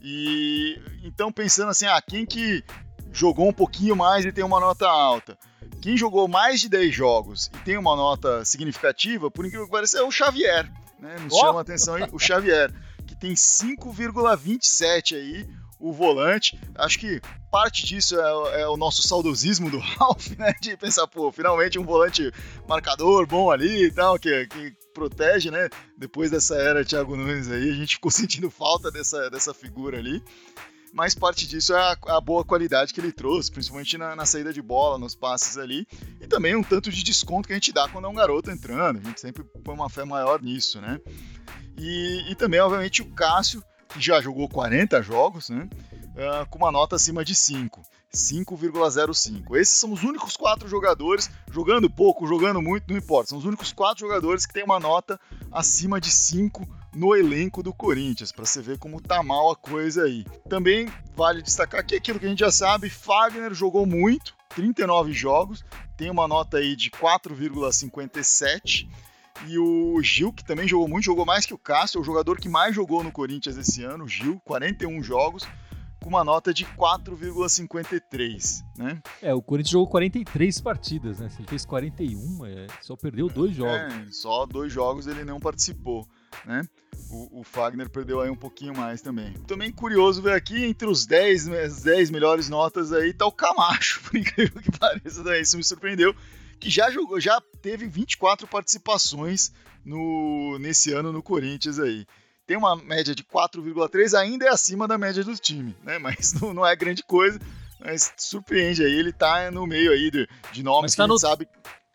E 0.01 0.79
então 1.03 1.31
pensando 1.31 1.69
assim, 1.69 1.85
ah, 1.85 2.01
quem 2.01 2.25
que 2.25 2.63
jogou 3.11 3.49
um 3.49 3.53
pouquinho 3.53 3.95
mais 3.95 4.23
e 4.25 4.31
tem 4.31 4.43
uma 4.43 4.59
nota 4.59 4.87
alta? 4.87 5.37
Quem 5.81 5.97
jogou 5.97 6.27
mais 6.27 6.61
de 6.61 6.69
10 6.69 6.93
jogos 6.95 7.47
e 7.53 7.57
tem 7.65 7.77
uma 7.77 7.95
nota 7.97 8.45
significativa, 8.45 9.29
por 9.29 9.45
incrível 9.45 9.65
que 9.65 9.71
pareça, 9.71 9.97
é 9.99 10.03
o 10.03 10.11
Xavier. 10.11 10.71
Né? 10.99 11.17
Nos 11.19 11.33
Ó! 11.33 11.39
chama 11.39 11.59
a 11.59 11.61
atenção 11.63 11.95
aí 11.95 12.07
o 12.13 12.19
Xavier, 12.19 12.71
que 13.05 13.15
tem 13.15 13.33
5,27 13.35 15.15
aí, 15.15 15.47
o 15.81 15.91
volante. 15.91 16.59
Acho 16.75 16.99
que 16.99 17.19
parte 17.51 17.85
disso 17.85 18.15
é, 18.19 18.33
o- 18.33 18.47
é 18.49 18.67
o 18.67 18.77
nosso 18.77 19.01
saudosismo 19.01 19.69
do 19.69 19.79
Ralph, 19.99 20.27
né? 20.37 20.53
De 20.61 20.77
pensar, 20.77 21.07
pô, 21.07 21.31
finalmente 21.31 21.79
um 21.79 21.83
volante 21.85 22.31
marcador 22.67 23.25
bom 23.27 23.51
ali 23.51 23.85
e 23.85 23.91
tal, 23.91 24.17
que, 24.19 24.47
que 24.47 24.73
protege, 24.93 25.49
né? 25.51 25.69
Depois 25.97 26.29
dessa 26.31 26.55
era 26.55 26.85
Thiago 26.85 27.15
Nunes 27.15 27.49
aí, 27.49 27.69
a 27.71 27.73
gente 27.75 27.95
ficou 27.95 28.11
sentindo 28.11 28.49
falta 28.51 28.91
dessa, 28.91 29.29
dessa 29.29 29.53
figura 29.53 29.97
ali. 29.97 30.23
Mas 30.93 31.15
parte 31.15 31.47
disso 31.47 31.73
é 31.73 31.77
a, 31.79 31.97
a 32.17 32.19
boa 32.19 32.43
qualidade 32.43 32.93
que 32.93 32.99
ele 32.99 33.13
trouxe, 33.13 33.49
principalmente 33.49 33.97
na, 33.97 34.13
na 34.13 34.25
saída 34.25 34.51
de 34.51 34.61
bola, 34.61 34.97
nos 34.97 35.15
passes 35.15 35.57
ali. 35.57 35.87
E 36.19 36.27
também 36.27 36.53
um 36.53 36.61
tanto 36.63 36.91
de 36.91 37.01
desconto 37.01 37.47
que 37.47 37.53
a 37.53 37.55
gente 37.55 37.71
dá 37.71 37.87
quando 37.87 38.05
é 38.05 38.09
um 38.09 38.13
garoto 38.13 38.51
entrando. 38.51 38.99
A 38.99 39.01
gente 39.01 39.21
sempre 39.21 39.41
põe 39.63 39.73
uma 39.73 39.89
fé 39.89 40.03
maior 40.03 40.41
nisso, 40.41 40.81
né? 40.81 40.99
E, 41.77 42.25
e 42.29 42.35
também, 42.35 42.59
obviamente, 42.59 43.01
o 43.01 43.09
Cássio, 43.13 43.63
que 43.93 44.01
já 44.01 44.21
jogou 44.21 44.47
40 44.47 45.01
jogos, 45.01 45.49
né? 45.49 45.67
Ah, 46.17 46.45
com 46.49 46.57
uma 46.57 46.71
nota 46.71 46.95
acima 46.95 47.23
de 47.23 47.33
5. 47.33 47.81
5,05. 48.13 49.55
Esses 49.55 49.79
são 49.79 49.91
os 49.93 50.03
únicos 50.03 50.35
quatro 50.35 50.67
jogadores, 50.67 51.29
jogando 51.49 51.89
pouco, 51.89 52.27
jogando 52.27 52.61
muito, 52.61 52.89
não 52.89 52.97
importa. 52.97 53.29
São 53.29 53.37
os 53.37 53.45
únicos 53.45 53.71
quatro 53.71 54.01
jogadores 54.01 54.45
que 54.45 54.53
têm 54.53 54.63
uma 54.63 54.79
nota 54.79 55.19
acima 55.51 55.99
de 56.01 56.11
5 56.11 56.67
no 56.93 57.15
elenco 57.15 57.63
do 57.63 57.73
Corinthians, 57.73 58.33
para 58.33 58.45
você 58.45 58.61
ver 58.61 58.77
como 58.77 59.01
tá 59.01 59.23
mal 59.23 59.49
a 59.51 59.55
coisa 59.55 60.03
aí. 60.03 60.25
Também 60.49 60.91
vale 61.15 61.41
destacar 61.41 61.85
que 61.85 61.95
aquilo 61.95 62.19
que 62.19 62.25
a 62.25 62.29
gente 62.29 62.39
já 62.39 62.51
sabe, 62.51 62.89
Fagner 62.89 63.53
jogou 63.53 63.85
muito, 63.85 64.35
39 64.49 65.13
jogos, 65.13 65.63
tem 65.95 66.09
uma 66.09 66.27
nota 66.27 66.57
aí 66.57 66.75
de 66.75 66.91
4,57. 66.91 68.89
E 69.47 69.57
o 69.57 70.01
Gil, 70.01 70.31
que 70.31 70.43
também 70.43 70.67
jogou 70.67 70.87
muito, 70.87 71.05
jogou 71.05 71.25
mais 71.25 71.45
que 71.45 71.53
o 71.53 71.57
Cássio, 71.57 71.97
é 71.97 72.01
o 72.01 72.03
jogador 72.03 72.39
que 72.39 72.49
mais 72.49 72.75
jogou 72.75 73.03
no 73.03 73.11
Corinthians 73.11 73.57
esse 73.57 73.83
ano, 73.83 74.05
o 74.05 74.07
Gil, 74.07 74.39
41 74.45 75.01
jogos, 75.03 75.47
com 76.01 76.09
uma 76.09 76.23
nota 76.23 76.53
de 76.53 76.65
4,53, 76.65 78.63
né? 78.77 79.01
É, 79.21 79.33
o 79.33 79.41
Corinthians 79.41 79.71
jogou 79.71 79.87
43 79.87 80.59
partidas, 80.61 81.19
né? 81.19 81.29
Se 81.29 81.39
ele 81.39 81.47
fez 81.47 81.63
41, 81.63 82.45
é, 82.45 82.67
só 82.81 82.95
perdeu 82.95 83.27
dois 83.27 83.55
jogos. 83.55 83.93
É, 83.93 84.07
só 84.11 84.45
dois 84.47 84.73
jogos 84.73 85.05
ele 85.05 85.23
não 85.23 85.39
participou, 85.39 86.07
né? 86.45 86.63
O, 87.09 87.41
o 87.41 87.43
Fagner 87.43 87.89
perdeu 87.89 88.19
aí 88.19 88.29
um 88.31 88.35
pouquinho 88.35 88.75
mais 88.75 89.01
também. 89.01 89.33
Também 89.45 89.71
curioso 89.71 90.21
ver 90.21 90.33
aqui, 90.33 90.65
entre 90.65 90.87
os 90.87 91.05
10, 91.05 91.47
né, 91.47 91.63
as 91.63 91.83
10 91.83 92.09
melhores 92.09 92.49
notas 92.49 92.91
aí, 92.91 93.13
tá 93.13 93.27
o 93.27 93.31
Camacho, 93.31 94.01
por 94.09 94.17
incrível 94.17 94.61
que 94.61 94.71
pareça, 94.77 95.23
daí 95.23 95.41
isso 95.41 95.55
me 95.57 95.63
surpreendeu, 95.63 96.15
que 96.61 96.69
já 96.69 96.89
jogou, 96.89 97.19
já 97.19 97.41
teve 97.61 97.87
24 97.87 98.47
participações 98.47 99.51
no, 99.83 100.57
nesse 100.59 100.93
ano 100.93 101.11
no 101.11 101.21
Corinthians 101.21 101.79
aí. 101.79 102.05
Tem 102.47 102.55
uma 102.55 102.75
média 102.75 103.13
de 103.15 103.23
4,3, 103.23 104.13
ainda 104.17 104.45
é 104.45 104.49
acima 104.49 104.87
da 104.87 104.97
média 104.97 105.23
do 105.23 105.35
time, 105.35 105.75
né? 105.83 105.97
Mas 105.99 106.33
não, 106.33 106.53
não 106.53 106.65
é 106.65 106.75
grande 106.75 107.03
coisa, 107.03 107.39
mas 107.79 108.13
surpreende 108.15 108.83
aí, 108.85 108.91
ele 108.93 109.11
tá 109.11 109.49
no 109.49 109.65
meio 109.65 109.91
aí 109.91 110.11
de, 110.11 110.27
de 110.51 110.61
nomes 110.61 110.91
tá 110.93 110.97
que 110.97 111.01
a 111.01 111.05
gente 111.05 111.13
no- 111.13 111.19
sabe 111.19 111.47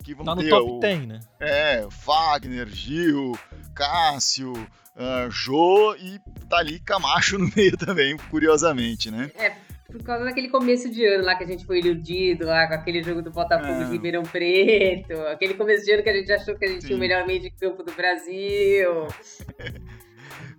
que 0.02 0.14
vão 0.14 0.24
Tá 0.24 0.34
no 0.34 0.42
ter 0.42 0.50
top 0.50 0.68
o, 0.70 0.80
10, 0.80 1.06
né? 1.06 1.20
é, 1.38 1.86
Fagner, 1.90 2.68
Gil, 2.68 3.38
Cássio, 3.74 4.52
ah, 4.96 5.28
Jô 5.30 5.94
e 5.96 6.18
tá 6.48 6.58
ali 6.58 6.80
Camacho 6.80 7.38
no 7.38 7.48
meio 7.54 7.76
também, 7.76 8.16
curiosamente, 8.30 9.10
né? 9.12 9.30
É, 9.36 9.56
por 9.90 10.02
causa 10.02 10.24
daquele 10.24 10.48
começo 10.48 10.90
de 10.90 11.04
ano 11.06 11.24
lá 11.24 11.34
que 11.36 11.44
a 11.44 11.46
gente 11.46 11.64
foi 11.64 11.78
iludido, 11.78 12.44
lá 12.46 12.66
com 12.66 12.74
aquele 12.74 13.02
jogo 13.02 13.22
do 13.22 13.30
Botafogo 13.30 13.80
É. 13.80 13.84
de 13.84 13.90
Ribeirão 13.92 14.22
Preto, 14.22 15.12
aquele 15.32 15.54
começo 15.54 15.84
de 15.84 15.92
ano 15.92 16.02
que 16.02 16.10
a 16.10 16.14
gente 16.14 16.32
achou 16.32 16.56
que 16.56 16.64
a 16.64 16.68
gente 16.68 16.80
Sim. 16.82 16.86
tinha 16.88 16.96
o 16.96 17.00
melhor 17.00 17.26
meio 17.26 17.40
de 17.40 17.50
campo 17.50 17.82
do 17.82 17.92
Brasil. 17.92 19.06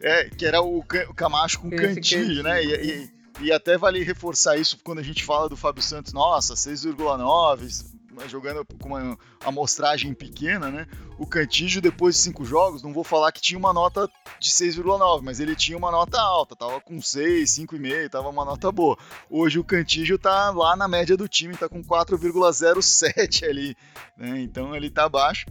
É, 0.01 0.25
que 0.29 0.45
era 0.45 0.61
o, 0.61 0.83
Ca- 0.83 1.07
o 1.09 1.13
Camacho 1.13 1.59
com 1.59 1.73
Esse 1.73 1.95
cantilho, 1.95 2.43
né? 2.43 2.63
E, 2.63 2.73
e- 3.03 3.17
e 3.39 3.51
até 3.51 3.77
vale 3.77 4.03
reforçar 4.03 4.57
isso 4.57 4.79
quando 4.83 4.97
a 4.99 5.03
gente 5.03 5.23
fala 5.23 5.47
do 5.47 5.55
Fábio 5.57 5.83
Santos, 5.83 6.11
nossa, 6.13 6.55
6,9, 6.55 7.59
mas 7.61 7.85
jogando 8.27 8.65
com 8.79 8.89
uma 8.89 9.17
amostragem 9.43 10.13
pequena, 10.13 10.71
né? 10.71 10.87
O 11.17 11.25
Cantígio, 11.25 11.81
depois 11.81 12.15
de 12.15 12.21
cinco 12.21 12.45
jogos, 12.45 12.81
não 12.81 12.93
vou 12.93 13.03
falar 13.03 13.31
que 13.31 13.41
tinha 13.41 13.57
uma 13.57 13.73
nota 13.73 14.09
de 14.39 14.49
6,9, 14.49 15.21
mas 15.21 15.39
ele 15.39 15.55
tinha 15.55 15.77
uma 15.77 15.91
nota 15.91 16.19
alta, 16.19 16.55
tava 16.55 16.79
com 16.79 17.01
6, 17.01 17.49
5,5, 17.49 18.09
tava 18.09 18.29
uma 18.29 18.45
nota 18.45 18.71
boa. 18.71 18.97
Hoje 19.29 19.59
o 19.59 19.63
Cantígio 19.63 20.17
tá 20.17 20.51
lá 20.51 20.75
na 20.75 20.87
média 20.87 21.17
do 21.17 21.27
time, 21.27 21.55
tá 21.55 21.67
com 21.67 21.83
4,07 21.83 23.43
ali, 23.43 23.75
né? 24.15 24.39
Então 24.39 24.75
ele 24.75 24.89
tá 24.89 25.05
abaixo. 25.05 25.45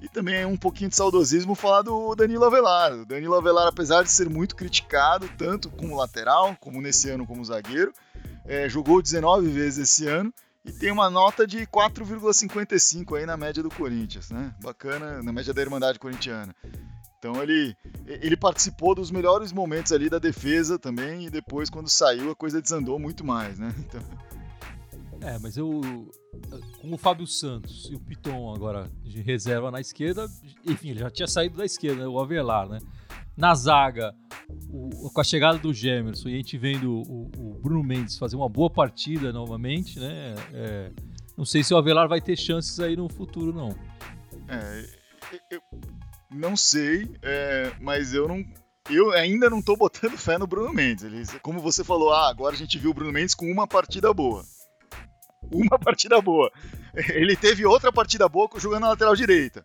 E 0.00 0.08
também 0.08 0.44
um 0.44 0.56
pouquinho 0.56 0.90
de 0.90 0.96
saudosismo 0.96 1.54
falar 1.54 1.82
do 1.82 2.14
Danilo 2.14 2.44
Avelar. 2.44 2.92
O 2.92 3.06
Danilo 3.06 3.34
Avelar, 3.34 3.66
apesar 3.66 4.02
de 4.02 4.10
ser 4.10 4.28
muito 4.28 4.54
criticado, 4.54 5.28
tanto 5.38 5.70
como 5.70 5.96
lateral, 5.96 6.54
como 6.60 6.82
nesse 6.82 7.08
ano 7.08 7.26
como 7.26 7.44
zagueiro, 7.44 7.92
é, 8.44 8.68
jogou 8.68 9.02
19 9.02 9.48
vezes 9.48 9.90
esse 9.90 10.06
ano 10.06 10.32
e 10.66 10.72
tem 10.72 10.90
uma 10.90 11.08
nota 11.08 11.46
de 11.46 11.66
4,55 11.66 13.16
aí 13.16 13.24
na 13.24 13.36
média 13.36 13.62
do 13.62 13.70
Corinthians, 13.70 14.30
né? 14.30 14.54
Bacana, 14.60 15.22
na 15.22 15.32
média 15.32 15.54
da 15.54 15.62
Irmandade 15.62 15.98
Corintiana. 15.98 16.54
Então 17.18 17.42
ele, 17.42 17.74
ele 18.06 18.36
participou 18.36 18.94
dos 18.94 19.10
melhores 19.10 19.52
momentos 19.52 19.92
ali 19.92 20.10
da 20.10 20.18
defesa 20.18 20.78
também 20.78 21.26
e 21.26 21.30
depois 21.30 21.70
quando 21.70 21.88
saiu 21.88 22.30
a 22.30 22.36
coisa 22.36 22.60
desandou 22.60 22.98
muito 22.98 23.24
mais, 23.24 23.58
né? 23.58 23.74
Então... 23.78 24.00
É, 25.22 25.38
mas 25.38 25.56
eu 25.56 25.80
com 26.80 26.92
o 26.92 26.98
Fábio 26.98 27.26
Santos 27.26 27.88
e 27.90 27.94
o 27.94 28.00
Piton 28.00 28.54
agora 28.54 28.90
de 29.02 29.22
reserva 29.22 29.70
na 29.70 29.80
esquerda, 29.80 30.28
enfim, 30.64 30.90
ele 30.90 31.00
já 31.00 31.10
tinha 31.10 31.26
saído 31.26 31.56
da 31.56 31.64
esquerda, 31.64 32.02
né, 32.02 32.06
o 32.06 32.20
Avelar, 32.20 32.68
né? 32.68 32.78
Na 33.36 33.54
zaga, 33.54 34.14
o, 34.70 35.10
com 35.10 35.20
a 35.20 35.24
chegada 35.24 35.58
do 35.58 35.72
Gemerson 35.72 36.28
e 36.28 36.34
a 36.34 36.36
gente 36.36 36.56
vendo 36.56 36.90
o, 36.90 37.30
o, 37.36 37.60
Bruno 37.60 37.82
Mendes 37.82 38.16
fazer 38.16 38.36
uma 38.36 38.48
boa 38.48 38.70
partida 38.70 39.32
novamente, 39.32 39.98
né? 39.98 40.34
É, 40.54 40.92
não 41.36 41.44
sei 41.44 41.62
se 41.62 41.74
o 41.74 41.76
Avelar 41.76 42.08
vai 42.08 42.20
ter 42.20 42.36
chances 42.36 42.80
aí 42.80 42.96
no 42.96 43.08
futuro, 43.08 43.52
não. 43.52 43.68
É, 44.48 44.86
eu 45.50 45.60
não 46.30 46.56
sei, 46.56 47.10
é, 47.22 47.72
mas 47.80 48.14
eu 48.14 48.26
não. 48.26 48.44
Eu 48.88 49.10
ainda 49.10 49.50
não 49.50 49.60
tô 49.60 49.76
botando 49.76 50.16
fé 50.16 50.38
no 50.38 50.46
Bruno 50.46 50.72
Mendes. 50.72 51.04
Ele, 51.04 51.24
como 51.42 51.60
você 51.60 51.82
falou, 51.82 52.12
ah, 52.12 52.30
agora 52.30 52.54
a 52.54 52.58
gente 52.58 52.78
viu 52.78 52.92
o 52.92 52.94
Bruno 52.94 53.12
Mendes 53.12 53.34
com 53.34 53.50
uma 53.50 53.66
partida 53.66 54.14
boa 54.14 54.44
uma 55.50 55.78
partida 55.78 56.20
boa. 56.20 56.50
Ele 57.10 57.36
teve 57.36 57.64
outra 57.66 57.92
partida 57.92 58.28
boa 58.28 58.48
jogando 58.56 58.82
na 58.82 58.88
lateral 58.90 59.14
direita. 59.14 59.64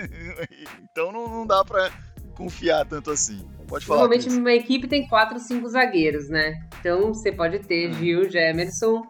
então 0.90 1.12
não, 1.12 1.28
não 1.28 1.46
dá 1.46 1.64
para 1.64 1.92
confiar 2.34 2.84
tanto 2.86 3.10
assim. 3.10 3.44
Pode 3.66 3.86
falar. 3.86 4.00
Normalmente 4.00 4.28
uma 4.28 4.52
equipe 4.52 4.86
tem 4.86 5.06
quatro, 5.08 5.38
cinco 5.38 5.68
zagueiros, 5.68 6.28
né? 6.28 6.60
Então 6.80 7.14
você 7.14 7.32
pode 7.32 7.60
ter 7.60 7.90
hum. 7.90 7.94
Gil, 7.94 8.30
Gemerson, 8.30 9.02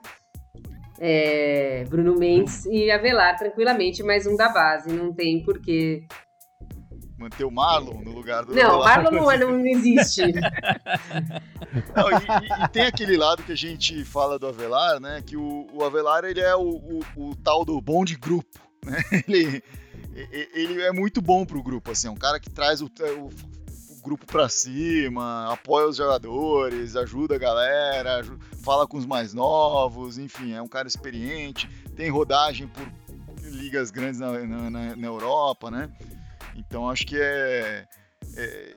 é, 1.00 1.84
Bruno 1.88 2.16
Mendes 2.18 2.64
e 2.66 2.90
Avelar 2.90 3.36
tranquilamente, 3.36 4.02
mais 4.02 4.26
um 4.26 4.36
da 4.36 4.48
base. 4.48 4.92
Não 4.92 5.12
tem 5.12 5.42
porquê 5.42 6.06
manter 7.24 7.44
o 7.44 7.50
Marlon 7.50 8.02
no 8.02 8.12
lugar 8.12 8.44
do 8.44 8.54
Não, 8.54 8.80
Marlon 8.80 9.10
não, 9.10 9.30
é, 9.30 9.38
não 9.38 9.66
existe. 9.66 10.20
não, 11.96 12.10
e, 12.10 12.64
e, 12.64 12.68
tem 12.68 12.82
aquele 12.82 13.16
lado 13.16 13.42
que 13.42 13.52
a 13.52 13.56
gente 13.56 14.04
fala 14.04 14.38
do 14.38 14.46
Avelar, 14.46 15.00
né? 15.00 15.22
Que 15.24 15.36
o, 15.36 15.66
o 15.72 15.82
Avelar 15.84 16.24
ele 16.24 16.40
é 16.40 16.54
o, 16.54 16.60
o, 16.62 17.00
o, 17.16 17.36
tal 17.36 17.64
do 17.64 17.80
bom 17.80 18.04
de 18.04 18.16
grupo, 18.16 18.60
né? 18.84 18.98
Ele, 19.26 19.62
ele 20.14 20.82
é 20.82 20.92
muito 20.92 21.20
bom 21.20 21.44
pro 21.44 21.62
grupo, 21.62 21.90
assim, 21.90 22.08
é 22.08 22.10
um 22.10 22.16
cara 22.16 22.38
que 22.38 22.48
traz 22.48 22.80
o, 22.80 22.86
o, 22.86 23.26
o 23.26 24.02
grupo 24.02 24.24
para 24.26 24.48
cima, 24.48 25.52
apoia 25.52 25.88
os 25.88 25.96
jogadores, 25.96 26.94
ajuda 26.94 27.34
a 27.34 27.38
galera, 27.38 28.22
fala 28.62 28.86
com 28.86 28.96
os 28.96 29.06
mais 29.06 29.34
novos, 29.34 30.18
enfim, 30.18 30.52
é 30.52 30.62
um 30.62 30.68
cara 30.68 30.86
experiente, 30.86 31.68
tem 31.96 32.10
rodagem 32.10 32.68
por 32.68 32.86
ligas 33.42 33.90
grandes 33.90 34.20
na, 34.20 34.32
na, 34.70 34.96
na 34.96 35.06
Europa, 35.06 35.70
né? 35.70 35.90
Então 36.54 36.88
acho 36.88 37.06
que 37.06 37.16
é, 37.16 37.86
é, 38.36 38.76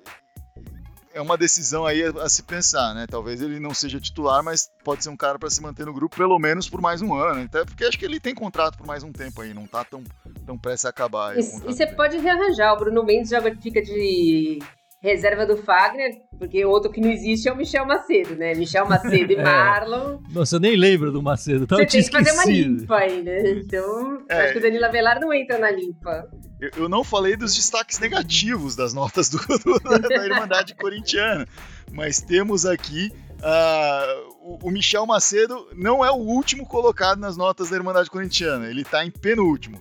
é 1.17 1.21
uma 1.21 1.37
decisão 1.37 1.85
aí 1.85 2.03
a, 2.03 2.09
a, 2.09 2.29
se 2.29 2.43
pensar, 2.43 2.93
né? 2.93 3.07
Talvez 3.09 3.41
ele 3.41 3.59
não 3.59 3.73
seja 3.73 3.99
titular, 3.99 4.43
mas 4.43 4.69
pode 4.83 5.03
ser 5.03 5.09
um 5.09 5.17
cara 5.17 5.39
para 5.39 5.49
se 5.49 5.61
manter 5.61 5.85
no 5.85 5.93
grupo 5.93 6.15
pelo 6.15 6.37
menos 6.37 6.69
por 6.69 6.79
mais 6.79 7.01
um 7.01 7.13
ano. 7.13 7.41
Até 7.41 7.65
porque 7.65 7.83
acho 7.83 7.97
que 7.97 8.05
ele 8.05 8.19
tem 8.19 8.35
contrato 8.35 8.77
por 8.77 8.85
mais 8.85 9.03
um 9.03 9.11
tempo 9.11 9.41
aí, 9.41 9.53
não 9.53 9.65
tá 9.65 9.83
tão, 9.83 10.03
tão 10.45 10.57
prestes 10.57 10.85
a 10.85 10.89
acabar. 10.89 11.35
E, 11.35 11.39
e 11.39 11.43
você 11.63 11.87
pode 11.87 12.17
rearranjar. 12.17 12.73
O 12.73 12.77
Bruno 12.77 13.03
Mendes 13.03 13.31
já 13.31 13.41
fica 13.55 13.81
de 13.81 14.59
reserva 15.01 15.45
do 15.45 15.57
Fagner, 15.57 16.11
porque 16.37 16.65
outro 16.65 16.91
que 16.91 16.99
não 16.99 17.09
existe 17.09 17.47
é 17.47 17.53
o 17.53 17.55
Michel 17.55 17.85
Macedo, 17.85 18.35
né? 18.35 18.53
Michel 18.55 18.87
Macedo 18.87 19.31
e 19.31 19.35
é. 19.37 19.43
Marlon. 19.43 20.19
Nossa, 20.31 20.55
eu 20.55 20.59
nem 20.59 20.75
lembro 20.75 21.11
do 21.11 21.21
Macedo, 21.21 21.67
Você 21.69 21.85
tem 21.85 22.03
que 22.03 22.11
fazer 22.11 22.31
uma 22.31 22.45
limpa 22.45 22.97
aí, 22.97 23.21
né? 23.21 23.51
Então, 23.51 24.25
é. 24.29 24.41
acho 24.41 24.53
que 24.53 24.59
o 24.59 24.61
Danilo 24.61 24.85
Avelar 24.85 25.19
não 25.19 25.33
entra 25.33 25.57
na 25.57 25.69
limpa. 25.69 26.27
Eu, 26.59 26.71
eu 26.77 26.89
não 26.89 27.03
falei 27.03 27.35
dos 27.35 27.55
destaques 27.55 27.99
negativos 27.99 28.75
das 28.75 28.93
notas 28.93 29.29
do, 29.29 29.37
do 29.59 29.79
da 29.99 30.25
Irmandade 30.25 30.75
Corintiana, 30.75 31.47
mas 31.91 32.21
temos 32.21 32.65
aqui 32.65 33.11
Uh, 33.37 34.33
o, 34.41 34.67
o, 34.67 34.71
Michel 34.71 35.05
Macedo 35.05 35.67
não 35.75 36.03
é 36.03 36.09
o 36.09 36.15
último 36.15 36.65
colocado 36.65 37.19
nas 37.19 37.37
notas 37.37 37.69
da 37.69 37.75
Irmandade 37.75 38.09
Corintiana, 38.09 38.67
ele 38.67 38.83
tá 38.83 39.05
em 39.05 39.11
penúltimo. 39.11 39.79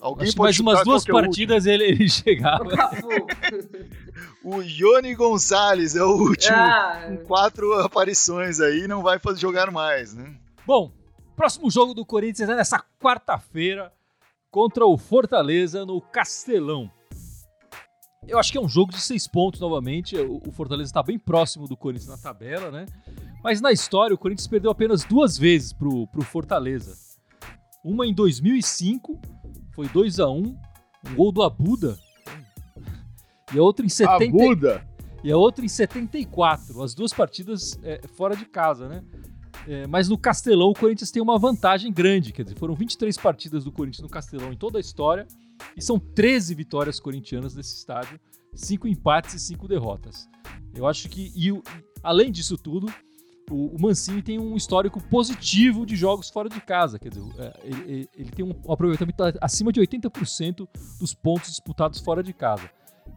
Alguém 0.00 0.28
Acho 0.28 0.36
pode 0.36 0.62
mais 0.62 0.76
umas 0.76 0.84
duas 0.84 1.08
é 1.08 1.12
partidas 1.12 1.66
ele, 1.66 1.84
ele 1.90 2.08
chegava. 2.08 2.64
o 4.44 4.62
Ione 4.62 5.14
Gonçalves 5.14 5.96
é 5.96 6.02
o 6.02 6.16
último 6.16 6.56
ah. 6.56 7.04
com 7.06 7.16
quatro 7.18 7.72
aparições 7.74 8.60
aí, 8.60 8.86
não 8.86 9.02
vai 9.02 9.18
fazer 9.18 9.40
jogar 9.40 9.70
mais, 9.70 10.14
né? 10.14 10.36
Bom, 10.66 10.92
próximo 11.34 11.70
jogo 11.70 11.94
do 11.94 12.04
Corinthians 12.04 12.48
é 12.48 12.54
nessa 12.54 12.82
quarta-feira 13.00 13.92
contra 14.50 14.86
o 14.86 14.96
Fortaleza 14.96 15.84
no 15.84 16.00
Castelão. 16.00 16.90
Eu 18.26 18.38
acho 18.38 18.52
que 18.52 18.58
é 18.58 18.60
um 18.60 18.68
jogo 18.68 18.92
de 18.92 19.00
seis 19.00 19.26
pontos 19.26 19.60
novamente. 19.60 20.16
O 20.16 20.52
Fortaleza 20.52 20.90
está 20.90 21.02
bem 21.02 21.18
próximo 21.18 21.66
do 21.66 21.76
Corinthians 21.76 22.10
na 22.10 22.18
tabela, 22.18 22.70
né? 22.70 22.86
Mas 23.42 23.60
na 23.60 23.72
história, 23.72 24.14
o 24.14 24.18
Corinthians 24.18 24.46
perdeu 24.46 24.70
apenas 24.70 25.04
duas 25.04 25.38
vezes 25.38 25.72
pro, 25.72 26.06
pro 26.08 26.22
Fortaleza. 26.22 26.96
Uma 27.84 28.06
em 28.06 28.12
2005 28.12 29.18
foi 29.78 29.88
2 29.90 30.18
a 30.18 30.28
1 30.28 30.34
um, 30.36 30.58
um 31.08 31.14
gol 31.14 31.30
do 31.30 31.40
Abuda. 31.40 31.96
E 33.54 33.58
a 33.60 33.62
outra 33.62 33.86
em 33.86 33.88
70... 33.88 34.24
Abuda! 34.24 34.88
E 35.22 35.30
a 35.30 35.36
outra 35.36 35.64
em 35.64 35.68
74. 35.68 36.82
As 36.82 36.94
duas 36.94 37.12
partidas 37.12 37.78
é, 37.84 38.00
fora 38.08 38.34
de 38.34 38.44
casa, 38.44 38.88
né? 38.88 39.04
É, 39.68 39.86
mas 39.86 40.08
no 40.08 40.18
Castelão 40.18 40.70
o 40.70 40.74
Corinthians 40.74 41.12
tem 41.12 41.22
uma 41.22 41.38
vantagem 41.38 41.92
grande. 41.92 42.32
Quer 42.32 42.42
dizer, 42.42 42.58
foram 42.58 42.74
23 42.74 43.16
partidas 43.18 43.62
do 43.62 43.70
Corinthians 43.70 44.02
no 44.02 44.08
Castelão 44.08 44.52
em 44.52 44.56
toda 44.56 44.78
a 44.78 44.80
história. 44.80 45.28
E 45.76 45.80
são 45.80 45.96
13 45.96 46.56
vitórias 46.56 46.98
corintianas 46.98 47.54
nesse 47.54 47.76
estádio, 47.76 48.18
5 48.56 48.88
empates 48.88 49.34
e 49.34 49.38
5 49.38 49.68
derrotas. 49.68 50.28
Eu 50.74 50.88
acho 50.88 51.08
que, 51.08 51.32
e, 51.36 51.52
além 52.02 52.32
disso 52.32 52.58
tudo, 52.58 52.92
o, 53.50 53.76
o 53.76 53.80
Mancini 53.80 54.22
tem 54.22 54.38
um 54.38 54.56
histórico 54.56 55.02
positivo 55.04 55.84
de 55.84 55.96
jogos 55.96 56.30
fora 56.30 56.48
de 56.48 56.60
casa. 56.60 56.98
Quer 56.98 57.10
dizer, 57.10 57.24
é, 57.38 57.52
ele, 57.64 58.08
ele 58.14 58.30
tem 58.30 58.44
um 58.44 58.72
aproveitamento 58.72 59.22
acima 59.40 59.72
de 59.72 59.80
80% 59.80 60.68
dos 60.98 61.14
pontos 61.14 61.50
disputados 61.50 62.00
fora 62.00 62.22
de 62.22 62.32
casa. 62.32 62.70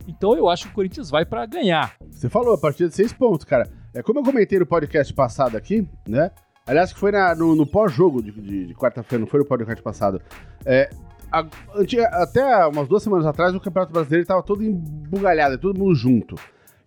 Então 0.08 0.36
eu 0.36 0.50
acho 0.50 0.66
que 0.66 0.72
o 0.72 0.74
Corinthians 0.74 1.10
vai 1.10 1.26
para 1.26 1.46
ganhar. 1.46 1.96
Você 2.10 2.30
falou 2.30 2.54
a 2.54 2.58
partir 2.58 2.88
de 2.88 2.96
seis 2.96 3.14
pontos, 3.14 3.46
cara. 3.46 3.70
É 3.94 4.02
como 4.02 4.20
eu 4.20 4.24
comentei 4.24 4.58
no 4.58 4.66
podcast 4.66 5.14
passado 5.14 5.58
aqui, 5.58 5.88
né? 6.08 6.32
Aliás, 6.66 6.94
que 6.94 7.00
foi 7.00 7.12
na, 7.12 7.36
no, 7.36 7.56
no 7.56 7.66
pós-jogo 7.66 8.22
de, 8.22 8.32
de, 8.32 8.68
de 8.68 8.74
quarta-feira, 8.76 9.20
não 9.20 9.28
foi 9.28 9.40
no 9.40 9.46
podcast 9.46 9.84
passado. 9.84 10.22
É, 10.66 10.90
a, 11.32 11.46
até 12.22 12.66
umas 12.68 12.88
duas 12.88 13.02
semanas 13.04 13.26
atrás, 13.26 13.54
o 13.56 13.60
Campeonato 13.60 13.92
Brasileiro 13.92 14.22
estava 14.22 14.44
todo 14.44 14.64
embugalhado, 14.64 15.58
todo 15.58 15.78
mundo 15.78 15.96
junto. 15.96 16.36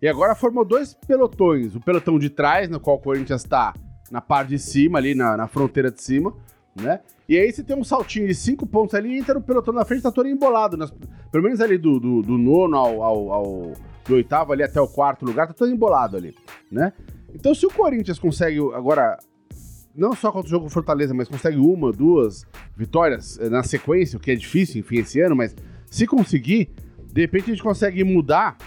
E 0.01 0.07
agora 0.07 0.35
formou 0.35 0.65
dois 0.65 0.93
pelotões. 0.93 1.75
O 1.75 1.79
pelotão 1.79 2.19
de 2.19 2.29
trás, 2.29 2.69
no 2.69 2.79
qual 2.79 2.97
o 2.97 2.99
Corinthians 2.99 3.43
está 3.43 3.73
na 4.11 4.21
parte 4.21 4.49
de 4.49 4.59
cima, 4.59 4.99
ali 4.99 5.15
na, 5.15 5.35
na 5.35 5.47
fronteira 5.47 5.89
de 5.91 6.01
cima, 6.01 6.33
né? 6.75 6.99
E 7.27 7.37
aí 7.37 7.51
você 7.51 7.63
tem 7.63 7.75
um 7.75 7.83
saltinho 7.83 8.27
de 8.27 8.35
cinco 8.35 8.67
pontos 8.67 8.93
ali 8.93 9.15
e 9.15 9.17
entra 9.17 9.33
no 9.33 9.41
pelotão 9.41 9.73
na 9.73 9.83
frente, 9.83 10.03
tá 10.03 10.11
todo 10.11 10.29
embolado. 10.29 10.77
Nas, 10.77 10.93
pelo 11.31 11.43
menos 11.43 11.59
ali 11.59 11.77
do, 11.77 11.99
do, 11.99 12.21
do 12.21 12.37
nono 12.37 12.77
ao, 12.77 13.01
ao, 13.01 13.31
ao, 13.31 13.73
do 14.05 14.13
oitavo 14.13 14.53
ali 14.53 14.61
até 14.61 14.79
o 14.79 14.87
quarto 14.87 15.25
lugar, 15.25 15.47
tá 15.47 15.53
todo 15.53 15.71
embolado 15.71 16.17
ali, 16.17 16.35
né? 16.71 16.93
Então 17.33 17.53
se 17.55 17.65
o 17.65 17.71
Corinthians 17.71 18.19
consegue 18.19 18.59
agora, 18.73 19.17
não 19.95 20.13
só 20.13 20.31
contra 20.31 20.47
o 20.47 20.49
jogo 20.49 20.69
Fortaleza, 20.69 21.13
mas 21.13 21.27
consegue 21.27 21.57
uma, 21.57 21.91
duas 21.91 22.45
vitórias 22.77 23.39
eh, 23.39 23.49
na 23.49 23.63
sequência, 23.63 24.17
o 24.17 24.19
que 24.19 24.31
é 24.31 24.35
difícil, 24.35 24.79
enfim, 24.79 24.99
esse 24.99 25.19
ano, 25.19 25.35
mas 25.35 25.55
se 25.89 26.05
conseguir, 26.05 26.69
de 27.11 27.21
repente 27.21 27.45
a 27.45 27.53
gente 27.53 27.63
consegue 27.63 28.03
mudar 28.03 28.57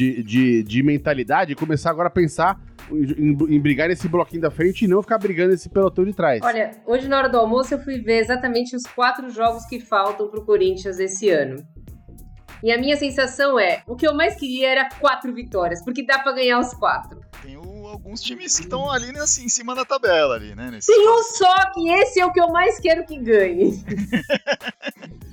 de, 0.00 0.22
de, 0.22 0.62
de 0.62 0.82
mentalidade 0.82 1.52
e 1.52 1.54
começar 1.54 1.90
agora 1.90 2.08
a 2.08 2.10
pensar 2.10 2.58
em, 2.90 3.36
em, 3.54 3.60
brigar 3.60 3.88
nesse 3.88 4.08
bloquinho 4.08 4.40
da 4.40 4.50
frente 4.50 4.86
e 4.86 4.88
não 4.88 5.02
ficar 5.02 5.18
brigando 5.18 5.50
nesse 5.50 5.68
pelotão 5.68 6.04
de 6.04 6.14
trás. 6.14 6.40
Olha, 6.42 6.70
hoje 6.86 7.06
na 7.06 7.18
hora 7.18 7.28
do 7.28 7.36
almoço 7.36 7.74
eu 7.74 7.78
fui 7.78 8.00
ver 8.00 8.18
exatamente 8.18 8.74
os 8.74 8.84
quatro 8.84 9.28
jogos 9.28 9.66
que 9.66 9.78
faltam 9.78 10.28
pro 10.28 10.44
Corinthians 10.44 10.98
esse 10.98 11.28
ano. 11.28 11.62
E 12.62 12.72
a 12.72 12.78
minha 12.78 12.96
sensação 12.96 13.58
é, 13.58 13.82
o 13.86 13.94
que 13.94 14.06
eu 14.06 14.14
mais 14.14 14.36
queria 14.36 14.70
era 14.70 14.88
quatro 14.98 15.34
vitórias, 15.34 15.84
porque 15.84 16.02
dá 16.04 16.18
para 16.18 16.32
ganhar 16.32 16.58
os 16.58 16.72
quatro. 16.74 17.20
Tem 17.42 17.56
o 17.56 17.86
alguns 17.86 18.22
times 18.22 18.56
que 18.56 18.64
estão 18.64 18.90
ali 18.90 19.10
assim, 19.18 19.44
em 19.44 19.48
cima 19.48 19.74
da 19.74 19.84
tabela 19.84 20.36
ali, 20.36 20.54
né? 20.54 20.70
Nesse 20.70 20.86
Tem 20.86 21.08
um 21.08 21.22
só 21.22 21.72
que 21.72 21.90
esse 21.90 22.20
é 22.20 22.26
o 22.26 22.32
que 22.32 22.40
eu 22.40 22.48
mais 22.48 22.78
quero 22.78 23.04
que 23.04 23.18
ganhe. 23.18 23.82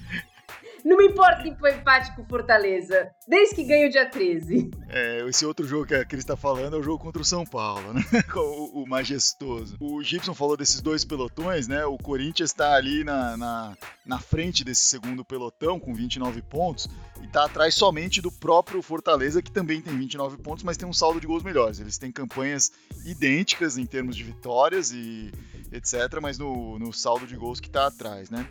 Não 0.87 0.95
me 0.95 1.07
importa 1.07 1.43
que 1.43 1.53
foi 1.55 1.75
empate 1.75 2.15
com 2.15 2.23
Fortaleza, 2.23 3.11
desde 3.27 3.55
que 3.55 3.65
ganhe 3.65 3.87
o 3.87 3.91
dia 3.91 4.09
13. 4.09 4.71
É, 4.87 5.19
esse 5.27 5.45
outro 5.45 5.67
jogo 5.67 5.85
que 5.85 5.93
a 5.93 6.05
Cris 6.05 6.23
está 6.23 6.37
falando 6.37 6.77
é 6.77 6.79
o 6.79 6.81
jogo 6.81 7.03
contra 7.03 7.21
o 7.21 7.25
São 7.25 7.45
Paulo, 7.45 7.93
né? 7.93 8.01
o, 8.33 8.83
o, 8.83 8.87
majestoso. 8.87 9.75
O 9.81 10.01
Gibson 10.01 10.33
falou 10.33 10.55
desses 10.55 10.79
dois 10.79 11.03
pelotões, 11.03 11.67
né? 11.67 11.85
O 11.85 11.97
Corinthians 11.97 12.51
está 12.51 12.73
ali 12.73 13.03
na, 13.03 13.35
na, 13.35 13.77
na, 14.05 14.17
frente 14.17 14.63
desse 14.63 14.83
segundo 14.83 15.25
pelotão 15.25 15.77
com 15.77 15.93
29 15.93 16.41
pontos 16.43 16.87
e 17.21 17.25
está 17.25 17.43
atrás 17.43 17.75
somente 17.75 18.21
do 18.21 18.31
próprio 18.31 18.81
Fortaleza, 18.81 19.41
que 19.41 19.51
também 19.51 19.81
tem 19.81 19.93
29 19.93 20.37
pontos, 20.37 20.63
mas 20.63 20.77
tem 20.77 20.87
um 20.87 20.93
saldo 20.93 21.19
de 21.19 21.27
gols 21.27 21.43
melhores. 21.43 21.81
Eles 21.81 21.97
têm 21.97 22.13
campanhas 22.13 22.71
idênticas 23.03 23.77
em 23.77 23.85
termos 23.85 24.15
de 24.15 24.23
vitórias 24.23 24.93
e 24.93 25.33
etc., 25.69 26.21
mas 26.21 26.37
no, 26.37 26.79
no 26.79 26.93
saldo 26.93 27.27
de 27.27 27.35
gols 27.35 27.59
que 27.59 27.67
está 27.67 27.87
atrás, 27.87 28.29
né? 28.29 28.47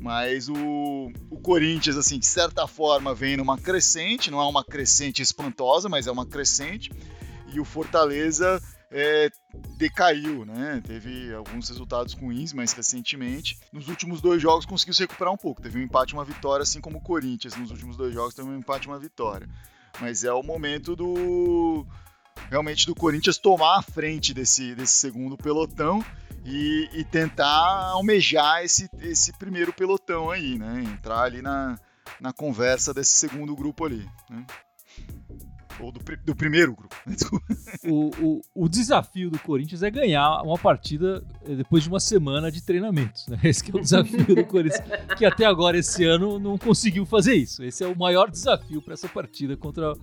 Mas 0.00 0.48
o, 0.48 1.10
o 1.30 1.38
Corinthians, 1.40 1.96
assim, 1.96 2.18
de 2.18 2.26
certa 2.26 2.66
forma, 2.66 3.14
vem 3.14 3.36
numa 3.36 3.56
crescente, 3.56 4.30
não 4.30 4.40
é 4.40 4.44
uma 4.46 4.64
crescente 4.64 5.22
espantosa, 5.22 5.88
mas 5.88 6.06
é 6.06 6.12
uma 6.12 6.26
crescente. 6.26 6.90
E 7.52 7.60
o 7.60 7.64
Fortaleza 7.64 8.60
é, 8.90 9.30
decaiu, 9.76 10.44
né? 10.44 10.80
Teve 10.86 11.34
alguns 11.34 11.68
resultados 11.68 12.14
ruins 12.14 12.52
mais 12.52 12.72
recentemente. 12.72 13.58
Nos 13.72 13.88
últimos 13.88 14.20
dois 14.20 14.40
jogos 14.40 14.64
conseguiu 14.64 14.94
se 14.94 15.02
recuperar 15.02 15.32
um 15.32 15.36
pouco. 15.36 15.60
Teve 15.60 15.78
um 15.78 15.82
empate 15.82 16.12
e 16.12 16.16
uma 16.16 16.24
vitória, 16.24 16.62
assim 16.62 16.80
como 16.80 16.98
o 16.98 17.02
Corinthians. 17.02 17.56
Nos 17.56 17.70
últimos 17.70 17.96
dois 17.96 18.14
jogos 18.14 18.34
teve 18.34 18.48
um 18.48 18.56
empate 18.56 18.86
e 18.86 18.90
uma 18.90 18.98
vitória. 18.98 19.48
Mas 20.00 20.22
é 20.22 20.32
o 20.32 20.42
momento 20.42 20.94
do. 20.94 21.86
Realmente 22.50 22.86
do 22.86 22.94
Corinthians 22.94 23.38
tomar 23.38 23.78
a 23.78 23.82
frente 23.82 24.34
desse, 24.34 24.74
desse 24.74 24.94
segundo 24.94 25.36
pelotão 25.36 26.04
e, 26.44 26.88
e, 26.92 27.04
tentar 27.04 27.90
almejar 27.92 28.62
esse, 28.62 28.88
esse 29.00 29.32
primeiro 29.38 29.72
pelotão 29.72 30.30
aí, 30.30 30.58
né? 30.58 30.82
Entrar 30.84 31.22
ali 31.22 31.40
na, 31.40 31.78
na 32.20 32.32
conversa 32.32 32.92
desse 32.92 33.16
segundo 33.16 33.54
grupo 33.56 33.84
ali, 33.84 34.06
né? 34.28 34.46
Ou 35.80 35.90
do, 35.90 36.00
do 36.24 36.36
primeiro 36.36 36.74
grupo. 36.74 36.94
o, 37.84 38.10
o, 38.24 38.40
o, 38.54 38.68
desafio 38.68 39.28
do 39.28 39.38
Corinthians 39.40 39.82
é 39.82 39.90
ganhar 39.90 40.42
uma 40.42 40.56
partida 40.56 41.24
eh, 41.44 41.56
depois 41.56 41.82
de 41.82 41.88
uma 41.88 41.98
semana 41.98 42.50
de 42.50 42.62
treinamentos. 42.62 43.26
Né? 43.26 43.38
Esse 43.42 43.68
é 43.70 43.76
o 43.76 43.80
desafio 43.80 44.36
do 44.36 44.44
Corinthians, 44.44 44.80
que 45.18 45.24
até 45.24 45.44
agora, 45.44 45.76
esse 45.76 46.04
ano, 46.04 46.38
não 46.38 46.56
conseguiu 46.56 47.04
fazer 47.04 47.34
isso. 47.34 47.64
Esse 47.64 47.82
é 47.82 47.88
o 47.88 47.98
maior 47.98 48.30
desafio 48.30 48.80
para 48.80 48.94
essa 48.94 49.08
partida 49.08 49.56
contra 49.56 49.94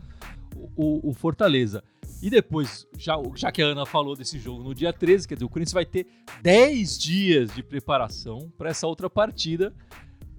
o, 0.76 1.10
o 1.10 1.14
Fortaleza. 1.14 1.82
E 2.22 2.30
depois, 2.30 2.88
já, 2.98 3.16
já 3.36 3.52
que 3.52 3.62
a 3.62 3.66
Ana 3.66 3.86
falou 3.86 4.16
desse 4.16 4.38
jogo 4.38 4.62
no 4.62 4.76
dia 4.76 4.94
13, 4.94 5.28
quer 5.28 5.34
dizer, 5.34 5.46
o 5.46 5.50
Corinthians 5.50 5.74
vai 5.74 5.86
ter 5.86 6.06
10 6.42 7.00
dias 7.00 7.54
de 7.54 7.64
preparação 7.64 8.52
para 8.58 8.70
essa 8.70 8.86
outra 8.86 9.10
partida, 9.10 9.74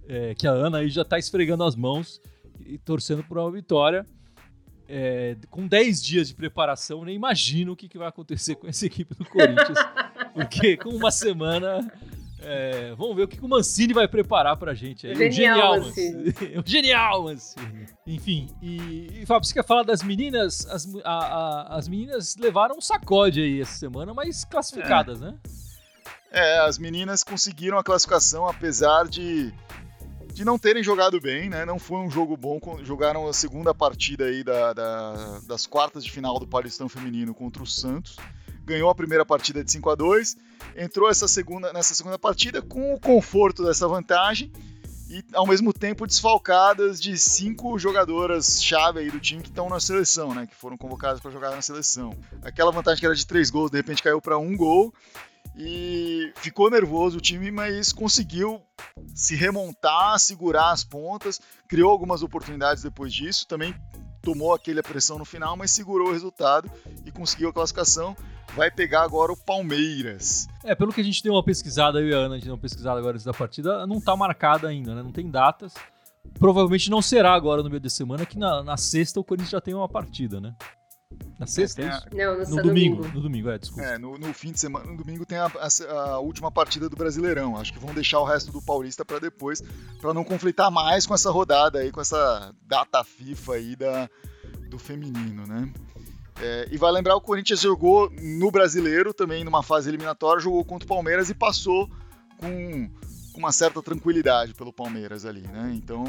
é, 0.06 0.34
que 0.34 0.46
a 0.46 0.52
Ana 0.52 0.78
aí 0.78 0.88
já 0.88 1.02
está 1.02 1.18
esfregando 1.18 1.64
as 1.64 1.74
mãos 1.74 2.20
e 2.60 2.78
torcendo 2.78 3.24
por 3.24 3.36
uma 3.38 3.50
vitória. 3.50 4.06
É, 4.88 5.36
com 5.50 5.66
10 5.66 6.02
dias 6.02 6.28
de 6.28 6.34
preparação, 6.34 7.04
nem 7.04 7.16
imagino 7.16 7.72
o 7.72 7.76
que, 7.76 7.88
que 7.88 7.98
vai 7.98 8.08
acontecer 8.08 8.54
com 8.56 8.68
essa 8.68 8.86
equipe 8.86 9.14
do 9.14 9.24
Corinthians. 9.24 9.78
porque 10.34 10.76
com 10.76 10.90
uma 10.90 11.10
semana 11.10 11.80
é, 12.44 12.94
vamos 12.96 13.16
ver 13.16 13.22
o 13.24 13.28
que 13.28 13.40
o 13.40 13.48
Mancini 13.48 13.92
vai 13.92 14.08
preparar 14.08 14.56
pra 14.56 14.74
gente. 14.74 15.06
Aí. 15.06 15.14
Genial, 15.14 15.28
o 15.28 15.32
genial 15.32 15.80
Mancini. 15.80 16.34
o 16.58 16.62
genial 16.64 17.22
Mancini. 17.24 17.86
Enfim, 18.06 18.48
e, 18.60 19.22
e 19.22 19.26
Fábio, 19.26 19.46
você 19.46 19.54
quer 19.54 19.64
falar 19.64 19.82
das 19.82 20.02
meninas? 20.02 20.66
As, 20.66 20.88
a, 21.04 21.10
a, 21.10 21.76
as 21.76 21.88
meninas 21.88 22.36
levaram 22.36 22.76
um 22.76 22.80
sacode 22.80 23.40
aí 23.40 23.60
essa 23.60 23.78
semana, 23.78 24.12
mas 24.12 24.44
classificadas, 24.44 25.20
é. 25.22 25.26
né? 25.26 25.38
É, 26.30 26.58
as 26.60 26.78
meninas 26.78 27.22
conseguiram 27.22 27.78
a 27.78 27.84
classificação 27.84 28.48
apesar 28.48 29.06
de, 29.06 29.52
de 30.32 30.44
não 30.44 30.58
terem 30.58 30.82
jogado 30.82 31.20
bem, 31.20 31.50
né? 31.50 31.66
Não 31.66 31.78
foi 31.78 31.98
um 31.98 32.10
jogo 32.10 32.36
bom. 32.36 32.58
Jogaram 32.82 33.28
a 33.28 33.32
segunda 33.34 33.74
partida 33.74 34.24
aí 34.24 34.42
da, 34.42 34.72
da, 34.72 35.40
das 35.46 35.66
quartas 35.66 36.02
de 36.02 36.10
final 36.10 36.38
do 36.38 36.46
Paulistão 36.46 36.88
Feminino 36.88 37.34
contra 37.34 37.62
o 37.62 37.66
Santos 37.66 38.16
ganhou 38.64 38.90
a 38.90 38.94
primeira 38.94 39.24
partida 39.24 39.62
de 39.62 39.70
5 39.70 39.90
a 39.90 39.94
2 39.94 40.36
entrou 40.76 41.08
essa 41.08 41.28
segunda, 41.28 41.72
nessa 41.72 41.94
segunda 41.94 42.18
partida 42.18 42.62
com 42.62 42.94
o 42.94 43.00
conforto 43.00 43.64
dessa 43.64 43.86
vantagem 43.88 44.52
e 45.10 45.22
ao 45.34 45.46
mesmo 45.46 45.72
tempo 45.72 46.06
desfalcadas 46.06 47.00
de 47.00 47.18
cinco 47.18 47.78
jogadoras 47.78 48.62
chave 48.62 49.00
aí 49.00 49.10
do 49.10 49.20
time 49.20 49.42
que 49.42 49.50
estão 49.50 49.68
na 49.68 49.78
seleção, 49.78 50.34
né, 50.34 50.46
que 50.46 50.54
foram 50.54 50.76
convocadas 50.76 51.20
para 51.20 51.30
jogar 51.30 51.50
na 51.50 51.60
seleção. 51.60 52.16
Aquela 52.42 52.72
vantagem 52.72 52.98
que 52.98 53.06
era 53.06 53.14
de 53.14 53.26
três 53.26 53.50
gols, 53.50 53.70
de 53.70 53.76
repente 53.76 54.02
caiu 54.02 54.22
para 54.22 54.38
um 54.38 54.56
gol 54.56 54.92
e 55.54 56.32
ficou 56.36 56.70
nervoso 56.70 57.18
o 57.18 57.20
time, 57.20 57.50
mas 57.50 57.92
conseguiu 57.92 58.62
se 59.14 59.36
remontar, 59.36 60.18
segurar 60.18 60.72
as 60.72 60.82
pontas, 60.82 61.38
criou 61.68 61.90
algumas 61.90 62.22
oportunidades 62.22 62.82
depois 62.82 63.12
disso, 63.12 63.46
também 63.46 63.74
tomou 64.22 64.54
aquela 64.54 64.82
pressão 64.82 65.18
no 65.18 65.24
final, 65.26 65.56
mas 65.56 65.72
segurou 65.72 66.08
o 66.08 66.12
resultado 66.12 66.70
e 67.04 67.10
conseguiu 67.10 67.50
a 67.50 67.52
classificação 67.52 68.16
vai 68.54 68.70
pegar 68.70 69.02
agora 69.02 69.32
o 69.32 69.36
Palmeiras. 69.36 70.46
É, 70.64 70.74
pelo 70.74 70.92
que 70.92 71.00
a 71.00 71.04
gente 71.04 71.22
deu 71.22 71.34
uma 71.34 71.42
pesquisada, 71.42 72.00
eu 72.00 72.08
e 72.08 72.14
a 72.14 72.18
Ana, 72.18 72.34
a 72.34 72.38
gente 72.38 72.44
deu 72.44 72.54
uma 72.54 72.60
pesquisada 72.60 72.98
agora 72.98 73.14
antes 73.14 73.24
da 73.24 73.32
partida, 73.32 73.86
não 73.86 74.00
tá 74.00 74.16
marcada 74.16 74.68
ainda, 74.68 74.94
né? 74.94 75.02
Não 75.02 75.12
tem 75.12 75.30
datas. 75.30 75.74
Provavelmente 76.38 76.90
não 76.90 77.02
será 77.02 77.34
agora 77.34 77.62
no 77.62 77.68
meio 77.68 77.80
de 77.80 77.90
semana, 77.90 78.24
que 78.24 78.38
na, 78.38 78.62
na 78.62 78.76
sexta 78.76 79.18
o 79.18 79.24
Corinthians 79.24 79.50
já 79.50 79.60
tem 79.60 79.74
uma 79.74 79.88
partida, 79.88 80.40
né? 80.40 80.54
Na 81.38 81.46
sexta, 81.46 81.82
é, 81.82 81.88
isso? 81.88 82.06
Não, 82.12 82.38
no, 82.38 82.56
no 82.56 82.62
domingo. 82.62 82.96
domingo. 82.96 83.14
No 83.14 83.20
domingo, 83.20 83.50
é, 83.50 83.58
desculpa. 83.58 83.84
É, 83.84 83.98
no, 83.98 84.16
no, 84.16 84.32
fim 84.32 84.52
de 84.52 84.60
semana, 84.60 84.86
no 84.86 84.96
domingo 84.96 85.26
tem 85.26 85.38
a, 85.38 85.46
a, 85.46 85.92
a, 85.92 86.18
última 86.20 86.50
partida 86.50 86.88
do 86.88 86.96
Brasileirão. 86.96 87.56
Acho 87.56 87.72
que 87.72 87.78
vão 87.78 87.92
deixar 87.92 88.20
o 88.20 88.24
resto 88.24 88.52
do 88.52 88.62
Paulista 88.62 89.04
para 89.04 89.18
depois, 89.18 89.62
para 90.00 90.14
não 90.14 90.24
conflitar 90.24 90.70
mais 90.70 91.04
com 91.04 91.14
essa 91.14 91.30
rodada 91.30 91.80
aí, 91.80 91.90
com 91.90 92.00
essa 92.00 92.54
data 92.62 93.02
FIFA 93.04 93.54
aí 93.54 93.76
da, 93.76 94.08
do 94.70 94.78
feminino, 94.78 95.46
né? 95.46 95.70
É, 96.42 96.66
e 96.72 96.76
vai 96.76 96.90
lembrar, 96.90 97.14
o 97.14 97.20
Corinthians 97.20 97.60
jogou 97.60 98.10
no 98.20 98.50
Brasileiro, 98.50 99.14
também 99.14 99.44
numa 99.44 99.62
fase 99.62 99.88
eliminatória, 99.88 100.42
jogou 100.42 100.64
contra 100.64 100.84
o 100.84 100.88
Palmeiras 100.88 101.30
e 101.30 101.34
passou 101.34 101.88
com, 102.36 102.90
com 103.32 103.38
uma 103.38 103.52
certa 103.52 103.80
tranquilidade 103.80 104.52
pelo 104.52 104.72
Palmeiras 104.72 105.24
ali, 105.24 105.42
né? 105.42 105.72
Então, 105.72 106.04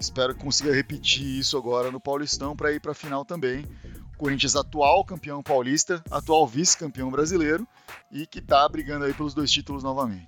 espero 0.00 0.34
que 0.34 0.42
consiga 0.42 0.72
repetir 0.72 1.26
isso 1.26 1.58
agora 1.58 1.90
no 1.90 2.00
Paulistão 2.00 2.56
para 2.56 2.72
ir 2.72 2.80
para 2.80 2.92
a 2.92 2.94
final 2.94 3.22
também. 3.22 3.66
O 4.14 4.16
Corinthians 4.16 4.56
atual 4.56 5.04
campeão 5.04 5.42
paulista, 5.42 6.02
atual 6.10 6.46
vice-campeão 6.46 7.10
brasileiro 7.10 7.68
e 8.10 8.26
que 8.26 8.38
está 8.38 8.66
brigando 8.66 9.04
aí 9.04 9.12
pelos 9.12 9.34
dois 9.34 9.50
títulos 9.50 9.82
novamente. 9.82 10.26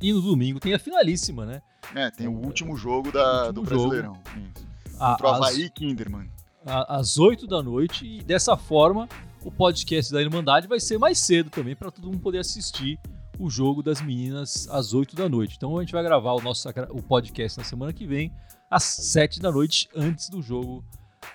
E 0.00 0.12
no 0.12 0.20
domingo 0.20 0.60
tem 0.60 0.74
a 0.74 0.78
finalíssima, 0.78 1.44
né? 1.44 1.60
É, 1.92 2.08
tem 2.12 2.28
o 2.28 2.36
último 2.36 2.76
jogo 2.76 3.10
da, 3.10 3.46
último 3.46 3.52
do 3.52 3.62
Brasileirão. 3.62 4.14
Jogo. 4.14 4.48
Isso. 4.54 4.96
Contra 4.96 5.26
o 5.26 5.30
Havaí 5.30 5.62
e 5.62 5.70
Kinderman 5.70 6.35
às 6.66 7.18
8 7.18 7.46
da 7.46 7.62
noite 7.62 8.04
e 8.04 8.22
dessa 8.22 8.56
forma 8.56 9.08
o 9.44 9.50
podcast 9.50 10.12
da 10.12 10.20
Irmandade 10.20 10.66
vai 10.66 10.80
ser 10.80 10.98
mais 10.98 11.18
cedo 11.18 11.48
também 11.48 11.76
para 11.76 11.90
todo 11.90 12.06
mundo 12.06 12.18
poder 12.18 12.38
assistir 12.38 12.98
o 13.38 13.48
jogo 13.48 13.82
das 13.82 14.00
meninas 14.00 14.68
às 14.70 14.92
8 14.92 15.14
da 15.14 15.28
noite. 15.28 15.54
Então 15.56 15.76
a 15.78 15.80
gente 15.80 15.92
vai 15.92 16.02
gravar 16.02 16.32
o 16.32 16.40
nosso 16.40 16.68
o 16.90 17.02
podcast 17.02 17.58
na 17.58 17.64
semana 17.64 17.92
que 17.92 18.06
vem 18.06 18.32
às 18.70 18.82
7 18.82 19.40
da 19.40 19.52
noite 19.52 19.88
antes 19.94 20.28
do 20.28 20.42
jogo 20.42 20.84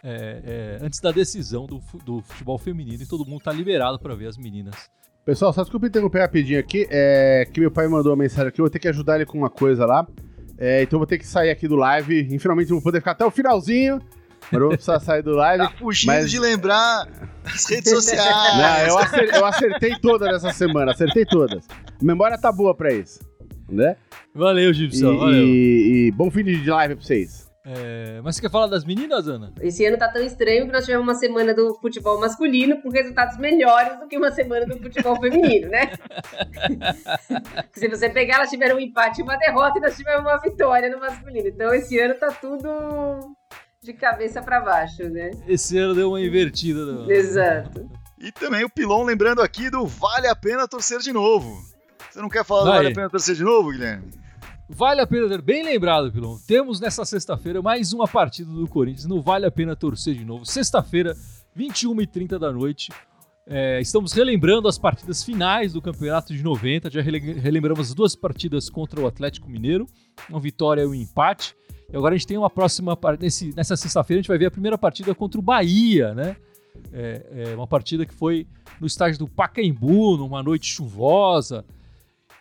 é, 0.03 0.79
é, 0.81 0.85
antes 0.85 0.99
da 0.99 1.11
decisão 1.11 1.65
do, 1.65 1.81
do 2.03 2.21
futebol 2.21 2.57
feminino 2.57 3.01
e 3.01 3.05
todo 3.05 3.25
mundo 3.25 3.39
está 3.39 3.51
liberado 3.51 3.99
para 3.99 4.13
ver 4.15 4.27
as 4.27 4.37
meninas. 4.37 4.89
Pessoal, 5.23 5.53
só 5.53 5.61
desculpa 5.61 5.85
interromper 5.85 6.19
rapidinho 6.19 6.59
aqui, 6.59 6.87
é 6.89 7.47
que 7.53 7.59
meu 7.59 7.69
pai 7.69 7.87
mandou 7.87 8.11
uma 8.11 8.17
mensagem 8.17 8.47
aqui, 8.47 8.59
eu 8.59 8.63
vou 8.63 8.71
ter 8.71 8.79
que 8.79 8.87
ajudar 8.87 9.15
ele 9.15 9.25
com 9.25 9.37
uma 9.37 9.49
coisa 9.49 9.85
lá. 9.85 10.07
É, 10.57 10.83
então 10.83 10.99
vou 10.99 11.07
ter 11.07 11.17
que 11.17 11.25
sair 11.25 11.49
aqui 11.49 11.67
do 11.67 11.75
live. 11.75 12.27
E 12.31 12.37
finalmente 12.37 12.69
vou 12.69 12.81
poder 12.81 12.99
ficar 12.99 13.11
até 13.11 13.25
o 13.25 13.31
finalzinho. 13.31 13.99
Mas 14.51 14.67
precisa 14.67 14.99
sair 14.99 15.21
do 15.21 15.31
live. 15.31 15.63
Tá 15.63 15.71
fugindo 15.77 16.07
mas... 16.07 16.31
de 16.31 16.39
lembrar 16.39 17.07
as 17.45 17.69
redes 17.69 17.91
sociais. 17.91 18.57
Não, 18.57 18.87
eu 18.87 18.97
acertei, 18.97 19.39
eu 19.39 19.45
acertei 19.45 19.95
todas 19.99 20.35
essa 20.35 20.53
semana, 20.53 20.91
acertei 20.91 21.25
todas. 21.25 21.65
A 21.69 22.03
memória 22.03 22.37
tá 22.37 22.51
boa 22.51 22.75
pra 22.75 22.93
isso. 22.93 23.19
Né? 23.69 23.95
Valeu, 24.33 24.73
Gibson. 24.73 25.13
E, 25.13 25.17
valeu. 25.17 25.45
E, 25.45 26.07
e 26.07 26.11
bom 26.11 26.29
fim 26.29 26.43
de 26.43 26.69
live 26.69 26.95
pra 26.95 27.03
vocês. 27.03 27.51
É, 27.63 28.19
mas 28.23 28.35
você 28.35 28.41
quer 28.41 28.49
falar 28.49 28.65
das 28.65 28.83
meninas, 28.83 29.27
Ana? 29.27 29.53
Esse 29.61 29.85
ano 29.85 29.95
tá 29.95 30.11
tão 30.11 30.23
estranho 30.23 30.65
que 30.65 30.71
nós 30.71 30.83
tivemos 30.83 31.05
uma 31.05 31.13
semana 31.13 31.53
do 31.53 31.75
futebol 31.75 32.19
masculino 32.19 32.81
com 32.81 32.89
resultados 32.89 33.37
melhores 33.37 33.99
do 33.99 34.07
que 34.07 34.17
uma 34.17 34.31
semana 34.31 34.65
do 34.65 34.79
futebol 34.79 35.15
feminino, 35.21 35.69
né? 35.69 35.91
Se 37.73 37.87
você 37.87 38.09
pegar, 38.09 38.37
elas 38.37 38.49
tiveram 38.49 38.77
um 38.77 38.79
empate 38.79 39.21
e 39.21 39.23
uma 39.23 39.37
derrota 39.37 39.77
e 39.77 39.81
nós 39.81 39.95
tivemos 39.95 40.21
uma 40.21 40.37
vitória 40.39 40.89
no 40.89 40.99
masculino. 40.99 41.47
Então 41.47 41.71
esse 41.71 41.99
ano 41.99 42.15
tá 42.15 42.31
tudo 42.31 42.67
de 43.83 43.93
cabeça 43.93 44.43
para 44.43 44.59
baixo, 44.59 45.09
né? 45.09 45.31
Esse 45.47 45.75
ano 45.79 45.95
deu 45.95 46.09
uma 46.09 46.21
invertida. 46.21 46.85
Não. 46.85 47.09
Exato. 47.09 47.89
E 48.19 48.31
também 48.31 48.63
o 48.63 48.69
Pilon 48.69 49.03
lembrando 49.03 49.41
aqui 49.41 49.71
do 49.71 49.87
Vale 49.87 50.27
a 50.27 50.35
Pena 50.35 50.67
Torcer 50.67 50.99
de 50.99 51.11
Novo. 51.11 51.59
Você 52.07 52.21
não 52.21 52.29
quer 52.29 52.45
falar 52.45 52.61
Vai. 52.61 52.71
do 52.71 52.75
Vale 52.75 52.87
a 52.89 52.95
Pena 52.95 53.09
Torcer 53.09 53.35
de 53.35 53.43
Novo, 53.43 53.71
Guilherme? 53.71 54.11
Vale 54.69 55.01
a 55.01 55.07
pena 55.07 55.27
ter 55.27 55.41
bem 55.41 55.63
lembrado, 55.63 56.11
Pilon. 56.11 56.37
Temos 56.47 56.79
nessa 56.79 57.03
sexta-feira 57.03 57.59
mais 57.61 57.91
uma 57.91 58.07
partida 58.07 58.51
do 58.51 58.67
Corinthians. 58.67 59.07
Não 59.07 59.19
vale 59.19 59.47
a 59.47 59.51
pena 59.51 59.75
torcer 59.75 60.13
de 60.13 60.23
novo. 60.23 60.45
Sexta-feira, 60.45 61.17
21h30 61.57 62.37
da 62.37 62.51
noite. 62.51 62.89
É, 63.47 63.81
estamos 63.81 64.13
relembrando 64.13 64.67
as 64.67 64.77
partidas 64.77 65.23
finais 65.23 65.73
do 65.73 65.81
campeonato 65.81 66.33
de 66.33 66.43
90. 66.43 66.89
Já 66.89 67.01
relembramos 67.01 67.89
as 67.89 67.93
duas 67.95 68.15
partidas 68.15 68.69
contra 68.69 69.01
o 69.01 69.07
Atlético 69.07 69.49
Mineiro, 69.49 69.87
uma 70.29 70.39
vitória 70.39 70.83
e 70.83 70.85
um 70.85 70.93
empate. 70.93 71.55
E 71.91 71.97
agora 71.97 72.15
a 72.15 72.17
gente 72.17 72.27
tem 72.27 72.37
uma 72.37 72.49
próxima. 72.49 72.97
Nesse, 73.19 73.53
nessa 73.55 73.75
sexta-feira 73.75 74.19
a 74.19 74.21
gente 74.21 74.29
vai 74.29 74.37
ver 74.37 74.45
a 74.45 74.51
primeira 74.51 74.77
partida 74.77 75.13
contra 75.13 75.39
o 75.39 75.43
Bahia, 75.43 76.13
né? 76.13 76.37
É, 76.93 77.49
é, 77.49 77.55
uma 77.55 77.67
partida 77.67 78.05
que 78.05 78.13
foi 78.13 78.47
no 78.79 78.87
estádio 78.87 79.19
do 79.19 79.27
Pacaembu, 79.27 80.17
numa 80.17 80.41
noite 80.41 80.67
chuvosa. 80.67 81.65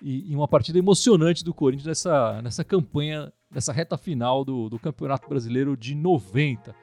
E, 0.01 0.31
e, 0.31 0.37
uma 0.37 0.49
partida 0.49 0.79
emocionante 0.79 1.45
do 1.45 1.53
Corinthians 1.53 1.87
nessa, 1.87 2.41
nessa 2.41 2.65
campanha, 2.65 3.31
nessa 3.51 3.73
reta 3.73 3.99
final 3.99 4.45
do, 4.45 4.71
do 4.71 4.79
Campeonato 4.79 5.29
Brasileiro 5.29 5.77
de 5.77 5.95
90. 5.95 6.75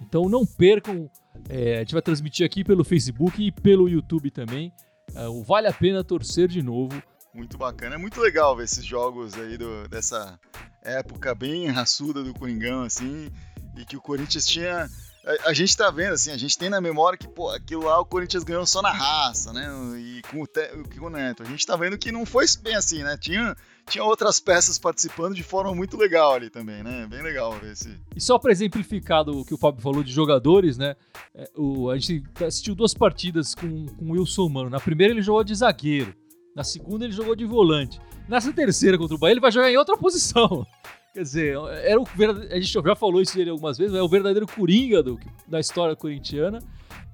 Então 0.00 0.28
não 0.28 0.44
percam, 0.44 1.08
é, 1.48 1.76
a 1.76 1.78
gente 1.80 1.92
vai 1.92 2.02
transmitir 2.02 2.44
aqui 2.44 2.64
pelo 2.64 2.84
Facebook 2.84 3.42
e 3.42 3.52
pelo 3.52 3.88
YouTube 3.88 4.30
também. 4.30 4.72
É, 5.14 5.28
o 5.28 5.42
Vale 5.42 5.68
a 5.68 5.72
Pena 5.72 6.04
Torcer 6.04 6.48
de 6.48 6.62
novo. 6.62 7.00
Muito 7.34 7.56
bacana, 7.56 7.94
é 7.94 7.98
muito 7.98 8.20
legal 8.20 8.56
ver 8.56 8.64
esses 8.64 8.84
jogos 8.84 9.34
aí 9.34 9.56
do, 9.56 9.86
dessa 9.88 10.38
época 10.82 11.34
bem 11.34 11.68
raçuda 11.68 12.24
do 12.24 12.34
Coringão, 12.34 12.82
assim, 12.82 13.30
e 13.76 13.84
que 13.84 13.96
o 13.96 14.00
Corinthians 14.00 14.46
tinha 14.46 14.88
a, 15.24 15.50
a, 15.50 15.52
gente 15.52 15.76
tá 15.76 15.90
vendo, 15.90 16.14
assim, 16.14 16.30
a 16.30 16.36
gente 16.36 16.56
tem 16.56 16.70
na 16.70 16.80
memória 16.80 17.18
que, 17.18 17.28
pô, 17.28 17.50
aquilo 17.50 17.84
lá 17.84 18.00
o 18.00 18.06
Corinthians 18.06 18.42
ganhou 18.42 18.66
só 18.66 18.80
na 18.80 18.90
raça, 18.90 19.52
né? 19.52 19.68
E 19.98 20.22
com 20.30 20.40
o, 20.40 20.46
te, 20.46 20.66
com 20.98 21.06
o 21.06 21.10
Neto. 21.10 21.42
A 21.42 21.46
gente 21.46 21.66
tá 21.66 21.76
vendo 21.76 21.98
que 21.98 22.10
não 22.10 22.24
foi 22.24 22.46
bem 22.62 22.74
assim, 22.74 23.02
né? 23.02 23.18
Tinha, 23.18 23.54
tinha 23.86 24.02
outras 24.02 24.40
peças 24.40 24.78
participando 24.78 25.34
de 25.34 25.42
forma 25.42 25.74
muito 25.74 25.96
legal 25.96 26.34
ali 26.34 26.48
também, 26.48 26.82
né? 26.82 27.06
Bem 27.06 27.22
legal 27.22 27.52
ver 27.58 27.72
esse. 27.72 28.00
E 28.16 28.20
só 28.20 28.38
para 28.38 28.50
exemplificar 28.50 29.28
o 29.28 29.44
que 29.44 29.52
o 29.52 29.58
Fábio 29.58 29.82
falou 29.82 30.02
de 30.02 30.10
jogadores, 30.10 30.78
né? 30.78 30.96
É, 31.34 31.50
o, 31.54 31.90
a 31.90 31.98
gente 31.98 32.24
assistiu 32.42 32.74
duas 32.74 32.94
partidas 32.94 33.54
com, 33.54 33.86
com 33.86 34.04
o 34.06 34.12
Wilson 34.12 34.48
Mano. 34.48 34.70
Na 34.70 34.80
primeira 34.80 35.12
ele 35.12 35.22
jogou 35.22 35.44
de 35.44 35.54
zagueiro. 35.54 36.14
Na 36.60 36.64
segunda 36.64 37.06
ele 37.06 37.14
jogou 37.14 37.34
de 37.34 37.46
volante. 37.46 37.98
Nessa 38.28 38.52
terceira 38.52 38.98
contra 38.98 39.16
o 39.16 39.18
Bahia 39.18 39.32
ele 39.32 39.40
vai 39.40 39.50
jogar 39.50 39.72
em 39.72 39.78
outra 39.78 39.96
posição. 39.96 40.66
Quer 41.14 41.22
dizer, 41.22 41.56
era 41.82 41.98
o 41.98 42.06
a 42.50 42.60
gente 42.60 42.70
já 42.70 42.94
falou 42.94 43.22
isso 43.22 43.34
dele 43.34 43.48
algumas 43.48 43.78
vezes, 43.78 43.96
é 43.96 44.02
o 44.02 44.08
verdadeiro 44.08 44.46
coringa 44.46 45.02
do, 45.02 45.18
da 45.48 45.58
história 45.58 45.96
corintiana. 45.96 46.58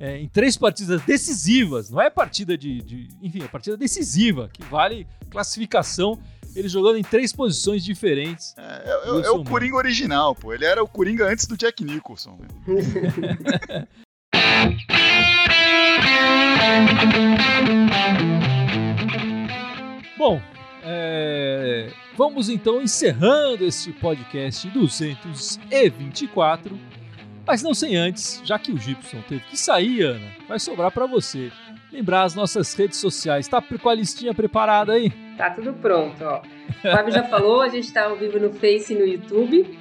É, 0.01 0.19
em 0.19 0.29
três 0.29 0.57
partidas 0.57 1.01
decisivas, 1.03 1.91
não 1.91 2.03
é 2.03 2.11
partida 2.11 2.59
de, 2.59 2.83
de, 2.83 3.07
Enfim, 3.23 3.45
é 3.45 3.47
partida 3.47 3.77
decisiva, 3.77 4.51
que 4.53 4.65
vale 4.65 5.07
classificação. 5.31 6.19
Ele 6.57 6.69
jogando 6.69 6.99
em 6.99 7.05
três 7.05 7.33
posições 7.33 7.85
diferentes. 7.85 8.53
É, 8.59 8.63
é, 8.63 8.91
é, 8.91 9.27
é 9.27 9.31
o 9.31 9.45
Coringa 9.45 9.77
original, 9.77 10.35
pô. 10.35 10.53
Ele 10.53 10.65
era 10.65 10.83
o 10.83 10.89
Coringa 10.89 11.31
antes 11.31 11.47
do 11.47 11.57
Jack 11.57 11.85
Nicholson. 11.85 12.37
Bom, 20.17 20.41
é, 20.83 21.91
vamos 22.17 22.49
então 22.49 22.81
encerrando 22.81 23.65
este 23.65 23.93
podcast 23.93 24.69
224. 24.71 26.79
Mas 27.47 27.63
não 27.63 27.75
sem 27.75 27.97
antes, 27.97 28.41
já 28.45 28.59
que 28.59 28.73
o 28.73 28.79
Gibson 28.79 29.23
teve 29.29 29.43
que 29.43 29.57
sair, 29.57 30.03
Ana, 30.03 30.27
vai 30.49 30.59
sobrar 30.59 30.91
para 30.91 31.07
você. 31.07 31.53
Lembrar 31.93 32.23
as 32.23 32.35
nossas 32.35 32.75
redes 32.75 32.99
sociais. 32.99 33.47
Tá 33.47 33.63
com 33.63 33.89
a 33.89 33.95
listinha 33.95 34.35
preparada 34.35 34.95
aí? 34.95 35.11
Tá 35.37 35.51
tudo 35.51 35.73
pronto, 35.75 36.25
ó. 36.25 36.41
O 36.41 36.91
Fábio 36.91 37.13
já 37.13 37.23
falou, 37.25 37.61
a 37.61 37.69
gente 37.69 37.93
tá 37.93 38.07
ao 38.07 38.17
vivo 38.17 38.41
no 38.41 38.53
Face 38.53 38.93
e 38.93 38.99
no 38.99 39.07
YouTube. 39.07 39.79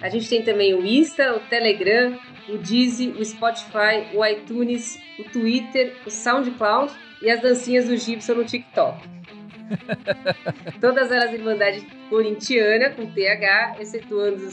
A 0.00 0.08
gente 0.08 0.28
tem 0.28 0.42
também 0.42 0.74
o 0.74 0.84
Insta, 0.84 1.34
o 1.34 1.40
Telegram, 1.40 2.18
o 2.48 2.58
Deezy, 2.58 3.08
o 3.08 3.24
Spotify, 3.24 4.06
o 4.14 4.24
iTunes, 4.24 5.00
o 5.18 5.24
Twitter, 5.24 5.96
o 6.06 6.10
SoundCloud 6.10 6.92
e 7.22 7.30
as 7.30 7.40
dancinhas 7.40 7.88
do 7.88 7.96
Gibson 7.96 8.34
no 8.34 8.44
TikTok. 8.44 9.08
Todas 10.80 11.10
elas 11.10 11.32
Irmandade 11.32 11.86
Corintiana, 12.08 12.90
com 12.90 13.06
TH, 13.06 13.76
excetuando 13.80 14.48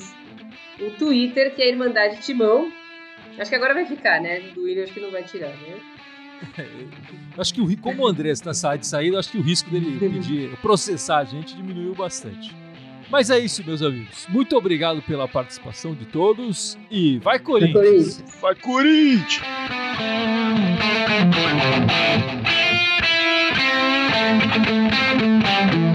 o 0.81 0.91
Twitter, 0.91 1.53
que 1.55 1.61
é 1.61 1.65
a 1.65 1.69
Irmandade 1.69 2.21
Timão. 2.21 2.71
Acho 3.37 3.49
que 3.49 3.55
agora 3.55 3.73
vai 3.73 3.85
ficar, 3.85 4.21
né? 4.21 4.39
Do 4.53 4.63
William 4.63 4.83
acho 4.83 4.93
que 4.93 4.99
não 4.99 5.11
vai 5.11 5.23
tirar, 5.23 5.49
né? 5.49 5.79
acho 7.37 7.53
que 7.53 7.61
o 7.61 7.77
como 7.77 8.03
o 8.03 8.07
André 8.07 8.29
está 8.29 8.51
de 8.77 8.87
saída, 8.87 9.19
acho 9.19 9.31
que 9.31 9.37
o 9.37 9.41
risco 9.41 9.69
dele 9.69 9.99
pedir 9.99 10.55
processar 10.61 11.19
a 11.19 11.25
gente 11.25 11.55
diminuiu 11.55 11.93
bastante. 11.93 12.55
Mas 13.09 13.29
é 13.29 13.39
isso, 13.39 13.63
meus 13.65 13.81
amigos. 13.81 14.27
Muito 14.29 14.55
obrigado 14.55 15.01
pela 15.01 15.27
participação 15.27 15.95
de 15.95 16.05
todos 16.05 16.77
e 16.91 17.17
vai 17.19 17.39
Corinthians! 17.39 18.21
Vai 18.39 18.55
Corinthians! 18.55 19.41
Vai, 19.41 19.65
Corinthians! 22.39 22.58
Thank 24.29 25.73
you. 25.73 25.88